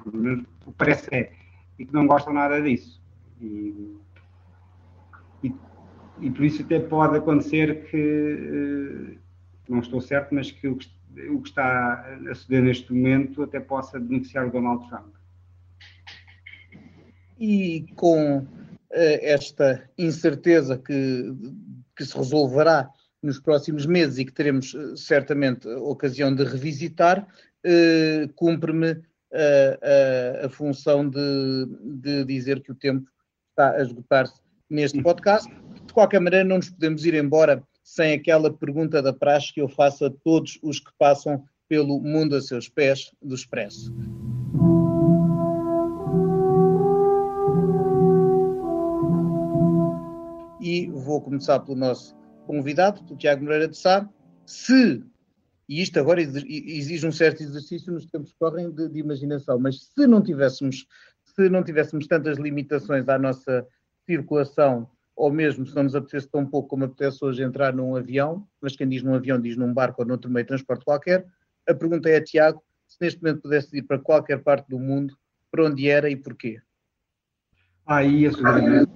o 0.66 0.72
parece 0.72 1.08
é, 1.14 1.32
e 1.78 1.84
que 1.84 1.92
não 1.92 2.06
gostam 2.06 2.32
nada 2.32 2.60
disso. 2.60 3.00
E, 3.40 3.96
e, 5.42 5.54
e, 6.20 6.30
por 6.30 6.44
isso 6.44 6.62
até 6.62 6.80
pode 6.80 7.16
acontecer 7.16 7.88
que, 7.90 7.96
eh, 7.96 9.18
não 9.68 9.80
estou 9.80 10.00
certo, 10.00 10.34
mas 10.34 10.50
que 10.50 10.68
o 10.68 10.76
que, 10.76 10.88
o 11.28 11.40
que 11.40 11.48
está 11.48 12.04
a 12.30 12.34
suceder 12.34 12.62
neste 12.62 12.92
momento 12.92 13.42
até 13.42 13.60
possa 13.60 13.98
beneficiar 13.98 14.48
o 14.48 14.50
Donald 14.50 14.88
Trump. 14.88 15.14
E 17.38 17.86
com 17.96 18.46
esta 18.92 19.88
incerteza 19.96 20.76
que, 20.76 21.32
que 21.96 22.04
se 22.04 22.16
resolverá 22.16 22.90
nos 23.22 23.38
próximos 23.38 23.86
meses 23.86 24.18
e 24.18 24.24
que 24.24 24.32
teremos 24.32 24.74
eh, 24.74 24.96
certamente 24.96 25.68
ocasião 25.68 26.34
de 26.34 26.44
revisitar, 26.44 27.26
eh, 27.64 28.28
cumpre-me 28.34 28.92
a, 29.32 30.42
a, 30.42 30.46
a, 30.46 30.48
função 30.48 31.08
de, 31.08 31.66
de, 31.82 32.24
dizer 32.24 32.60
que 32.62 32.72
o 32.72 32.74
tempo 32.74 33.08
está 33.50 33.72
a 33.72 33.82
esgotar-se 33.82 34.40
neste 34.68 35.02
podcast. 35.02 35.48
De 35.86 35.92
qualquer 35.92 36.20
maneira, 36.20 36.44
não 36.44 36.56
nos 36.56 36.70
podemos 36.70 37.04
ir 37.04 37.14
embora 37.14 37.62
sem 37.84 38.14
aquela 38.14 38.52
pergunta 38.52 39.02
da 39.02 39.12
praxe 39.12 39.52
que 39.52 39.60
eu 39.60 39.68
faço 39.68 40.06
a 40.06 40.10
todos 40.10 40.58
os 40.62 40.80
que 40.80 40.90
passam 40.98 41.44
pelo 41.68 42.00
mundo 42.00 42.34
a 42.34 42.40
seus 42.40 42.68
pés 42.68 43.12
do 43.22 43.34
Expresso. 43.34 43.94
Vou 51.20 51.22
começar 51.22 51.60
pelo 51.60 51.76
nosso 51.76 52.16
convidado, 52.46 53.02
do 53.02 53.14
Tiago 53.14 53.44
Moreira 53.44 53.68
de 53.68 53.76
Sá, 53.76 54.08
se, 54.46 55.04
e 55.68 55.82
isto 55.82 56.00
agora 56.00 56.20
exige 56.20 57.06
um 57.06 57.12
certo 57.12 57.42
exercício 57.42 57.92
nos 57.92 58.06
tempos 58.06 58.32
que 58.32 58.38
correm 58.38 58.70
de, 58.70 58.88
de, 58.88 58.98
imaginação, 58.98 59.58
mas 59.58 59.84
se 59.84 60.06
não 60.06 60.22
tivéssemos, 60.22 60.86
se 61.22 61.48
não 61.48 61.62
tivéssemos 61.62 62.06
tantas 62.06 62.38
limitações 62.38 63.08
à 63.08 63.18
nossa 63.18 63.66
circulação, 64.06 64.88
ou 65.14 65.30
mesmo 65.30 65.66
se 65.66 65.74
não 65.76 65.82
nos 65.82 65.94
apetecesse 65.94 66.30
tão 66.30 66.46
pouco 66.46 66.70
como 66.70 66.84
apetece 66.84 67.22
hoje 67.22 67.42
entrar 67.42 67.74
num 67.74 67.94
avião, 67.94 68.48
mas 68.60 68.74
quem 68.74 68.88
diz 68.88 69.02
num 69.02 69.14
avião 69.14 69.38
diz 69.38 69.56
num 69.56 69.72
barco 69.72 70.00
ou 70.00 70.08
noutro 70.08 70.30
meio 70.30 70.44
de 70.44 70.48
transporte 70.48 70.84
qualquer, 70.84 71.26
a 71.68 71.74
pergunta 71.74 72.08
é 72.08 72.16
a 72.16 72.24
Tiago, 72.24 72.62
se 72.88 72.96
neste 73.00 73.22
momento 73.22 73.42
pudesse 73.42 73.76
ir 73.76 73.82
para 73.82 73.98
qualquer 73.98 74.42
parte 74.42 74.68
do 74.68 74.78
mundo, 74.78 75.14
para 75.50 75.66
onde 75.66 75.88
era 75.88 76.08
e 76.08 76.16
porquê? 76.16 76.60
Ah, 77.86 78.02
ia 78.02 78.32
seguramente 78.32 78.90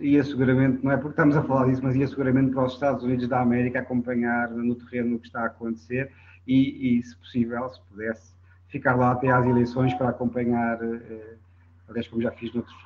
ia 0.00 0.24
seguramente, 0.24 0.84
não 0.84 0.92
é 0.92 0.96
porque 0.96 1.10
estamos 1.10 1.36
a 1.36 1.42
falar 1.42 1.66
disso, 1.66 1.82
mas 1.82 1.94
ia 1.94 2.06
seguramente 2.06 2.52
para 2.52 2.64
os 2.64 2.74
Estados 2.74 3.04
Unidos 3.04 3.28
da 3.28 3.40
América 3.40 3.80
acompanhar 3.80 4.50
no 4.50 4.74
terreno 4.74 5.16
o 5.16 5.18
que 5.18 5.26
está 5.26 5.42
a 5.42 5.46
acontecer 5.46 6.10
e, 6.46 6.98
e 6.98 7.02
se 7.02 7.16
possível, 7.16 7.68
se 7.70 7.80
pudesse, 7.88 8.34
ficar 8.68 8.94
lá 8.94 9.12
até 9.12 9.30
às 9.30 9.46
eleições 9.46 9.92
para 9.94 10.08
acompanhar, 10.08 10.82
eh, 10.82 11.36
aliás, 11.88 12.08
como 12.08 12.22
já 12.22 12.30
fiz 12.30 12.52
noutros, 12.52 12.76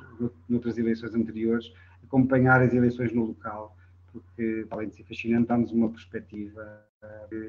noutras 0.49 0.79
eleições 0.79 1.15
anteriores, 1.15 1.73
acompanhar 2.03 2.63
as 2.63 2.73
eleições 2.73 3.13
no 3.13 3.27
local, 3.27 3.77
porque, 4.13 4.67
além 4.71 4.89
de 4.89 4.97
ser 4.97 5.05
fascinante, 5.05 5.49
dá-nos 5.49 5.73
uma 5.73 5.91
perspectiva 5.91 6.85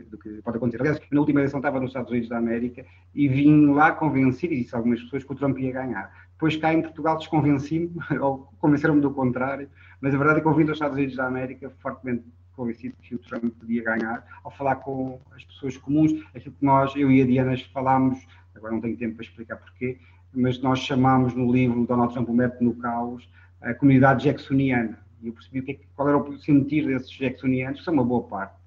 do 0.09 0.17
que 0.17 0.41
pode 0.41 0.57
acontecer. 0.57 0.81
Aliás, 0.81 0.99
na 1.11 1.19
última 1.19 1.39
eleição 1.39 1.59
estava 1.59 1.79
nos 1.79 1.89
Estados 1.89 2.09
Unidos 2.11 2.29
da 2.29 2.37
América 2.37 2.85
e 3.13 3.27
vim 3.27 3.67
lá 3.67 3.91
convencido, 3.91 4.53
e 4.53 4.61
disse 4.61 4.73
a 4.75 4.77
algumas 4.77 5.01
pessoas, 5.01 5.23
que 5.23 5.31
o 5.31 5.35
Trump 5.35 5.57
ia 5.59 5.71
ganhar 5.71 6.11
depois 6.35 6.57
cá 6.57 6.73
em 6.73 6.81
Portugal 6.81 7.17
desconvenci-me, 7.17 7.91
ou 8.19 8.49
convenceram-me 8.59 9.01
do 9.01 9.11
contrário, 9.11 9.69
mas 10.01 10.13
a 10.13 10.17
verdade 10.17 10.39
é 10.39 10.41
que 10.41 10.47
ouvindo 10.47 10.69
os 10.69 10.75
Estados 10.75 10.97
Unidos 10.97 11.15
da 11.15 11.27
América, 11.27 11.71
fortemente 11.79 12.25
convencido 12.55 12.95
que 13.01 13.15
o 13.15 13.19
Trump 13.19 13.53
podia 13.57 13.83
ganhar, 13.83 14.25
ao 14.43 14.51
falar 14.51 14.77
com 14.77 15.19
as 15.35 15.43
pessoas 15.43 15.77
comuns, 15.77 16.11
aquilo 16.35 16.55
que 16.55 16.65
nós, 16.65 16.93
eu 16.95 17.11
e 17.11 17.21
a 17.21 17.25
Diana, 17.25 17.55
falámos, 17.73 18.25
agora 18.53 18.73
não 18.73 18.81
tenho 18.81 18.97
tempo 18.97 19.15
para 19.15 19.25
explicar 19.25 19.57
porquê, 19.57 19.97
mas 20.33 20.61
nós 20.61 20.79
chamámos 20.79 21.33
no 21.33 21.51
livro 21.51 21.85
Donald 21.85 22.13
Trump, 22.13 22.29
o 22.29 22.33
método 22.33 22.65
no 22.65 22.75
caos, 22.75 23.29
a 23.61 23.73
comunidade 23.73 24.25
jacksoniana. 24.25 24.99
E 25.21 25.27
eu 25.27 25.33
percebi 25.33 25.59
o 25.59 25.63
que 25.63 25.71
é, 25.71 25.79
qual 25.95 26.09
era 26.09 26.17
o 26.17 26.37
sentir 26.37 26.85
desses 26.85 27.09
jacksonianos, 27.11 27.79
que 27.79 27.85
são 27.85 27.93
uma 27.93 28.03
boa 28.03 28.23
parte 28.23 28.64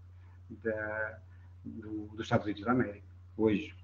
da, 0.50 1.20
do, 1.64 2.08
dos 2.08 2.26
Estados 2.26 2.44
Unidos 2.46 2.64
da 2.64 2.72
América, 2.72 3.06
hoje. 3.36 3.74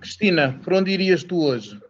Cristina, 0.00 0.60
por 0.64 0.72
onde 0.72 0.90
irias 0.90 1.22
tu 1.22 1.44
hoje? 1.44 1.80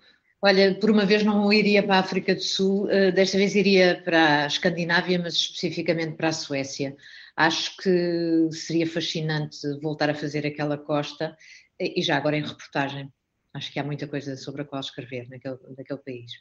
Olha, 0.44 0.74
por 0.74 0.90
uma 0.90 1.06
vez 1.06 1.22
não 1.22 1.52
iria 1.52 1.82
para 1.82 1.96
a 1.96 2.00
África 2.00 2.34
do 2.34 2.42
Sul, 2.42 2.90
eh, 2.90 3.12
desta 3.12 3.38
vez 3.38 3.54
iria 3.54 4.02
para 4.04 4.42
a 4.42 4.46
Escandinávia, 4.46 5.18
mas 5.18 5.34
especificamente 5.34 6.16
para 6.16 6.28
a 6.28 6.32
Suécia. 6.32 6.96
Acho 7.36 7.76
que 7.76 8.48
seria 8.50 8.86
fascinante 8.86 9.56
voltar 9.80 10.10
a 10.10 10.14
fazer 10.14 10.44
aquela 10.46 10.76
costa 10.76 11.36
e 11.78 12.02
já 12.02 12.16
agora 12.16 12.36
em 12.36 12.42
reportagem. 12.42 13.08
Acho 13.54 13.72
que 13.72 13.78
há 13.78 13.84
muita 13.84 14.06
coisa 14.08 14.36
sobre 14.36 14.62
a 14.62 14.64
qual 14.64 14.80
escrever 14.80 15.28
naquele, 15.28 15.58
naquele 15.76 16.00
país. 16.00 16.32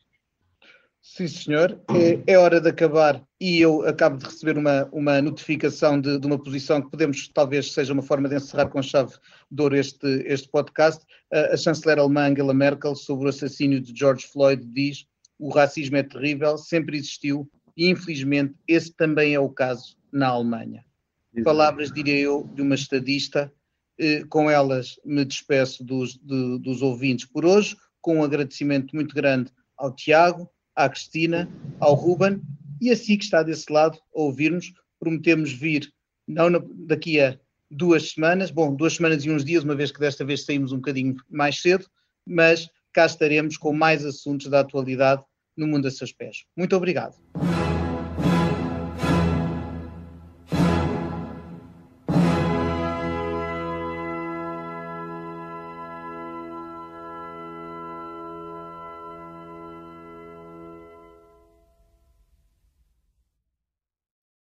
Sim, 1.02 1.28
senhor. 1.28 1.82
É, 1.90 2.34
é, 2.34 2.38
hora 2.38 2.62
de 2.62 2.70
acabar 2.70 3.22
e 3.40 3.60
eu 3.60 3.86
acabo 3.88 4.18
de 4.18 4.26
receber 4.26 4.58
uma, 4.58 4.88
uma 4.92 5.20
notificação 5.22 6.00
de, 6.00 6.20
de, 6.20 6.28
uma 6.28 6.38
posição 6.38 6.80
que 6.80 6.92
podemos, 6.92 7.28
talvez 7.30 7.74
seja 7.74 7.92
uma 7.92 8.04
forma 8.04 8.30
de 8.30 8.36
encerrar 8.36 8.68
com 8.68 8.82
chave 8.84 9.14
de 9.50 9.62
ouro 9.62 9.76
este, 9.76 10.08
este 10.28 10.48
podcast. 10.50 11.04
A, 11.34 11.54
a 11.54 11.58
chanceler 11.58 11.98
alemã 11.98 12.30
Angela 12.30 12.54
Merkel, 12.54 12.96
sobre 12.96 13.26
o 13.26 13.30
assassínio 13.30 13.82
de 13.82 13.98
George 13.98 14.28
Floyd, 14.28 14.64
diz 14.68 15.06
o 15.40 15.50
racismo 15.50 15.98
é 15.98 16.04
terrível, 16.04 16.56
sempre 16.56 16.98
existiu 16.98 17.50
e 17.76 17.90
infelizmente 17.90 18.54
esse 18.68 18.94
também 18.94 19.34
é 19.34 19.40
o 19.40 19.50
caso 19.50 19.98
na 20.14 20.28
Alemanha. 20.28 20.86
Exato. 21.34 21.44
Palavras, 21.44 21.92
diria 21.92 22.20
eu, 22.20 22.48
de 22.54 22.62
uma 22.62 22.76
estadista. 22.76 23.52
Eh, 24.00 24.24
com 24.30 24.50
elas 24.50 25.00
me 25.04 25.26
despeço 25.26 25.84
dos, 25.84 26.18
de, 26.18 26.60
dos 26.60 26.82
ouvintes 26.82 27.26
por 27.26 27.46
hoje, 27.46 27.76
com 28.02 28.18
um 28.18 28.24
agradecimento 28.24 28.96
muito 28.96 29.16
grande 29.16 29.52
ao 29.78 29.94
Tiago, 29.96 30.50
à 30.76 30.90
Cristina, 30.90 31.50
ao 31.80 31.94
Ruben 31.94 32.42
e 32.80 32.92
a 32.92 32.96
si 32.96 33.18
que 33.18 33.24
está 33.24 33.44
desse 33.44 33.72
lado 33.72 33.98
a 34.16 34.22
ouvir-nos. 34.22 34.74
Prometemos 35.00 35.52
vir 35.52 35.92
não 36.28 36.50
daqui 36.88 37.20
a 37.20 37.38
duas 37.70 38.12
semanas, 38.12 38.52
bom, 38.52 38.76
duas 38.76 38.94
semanas 38.94 39.24
e 39.24 39.30
uns 39.30 39.46
dias, 39.46 39.64
uma 39.64 39.76
vez 39.76 39.92
que 39.92 40.00
desta 40.00 40.26
vez 40.26 40.46
saímos 40.46 40.72
um 40.72 40.78
bocadinho 40.78 41.16
mais 41.30 41.62
cedo, 41.62 41.86
mas 42.26 42.70
cá 42.94 43.06
estaremos 43.06 43.58
com 43.58 43.74
mais 43.74 44.06
assuntos 44.06 44.48
da 44.48 44.60
atualidade 44.60 45.24
no 45.56 45.68
mundo 45.68 45.88
a 45.88 45.92
seus 45.92 46.12
pés. 46.12 46.46
Muito 46.58 46.76
obrigado. 46.76 47.16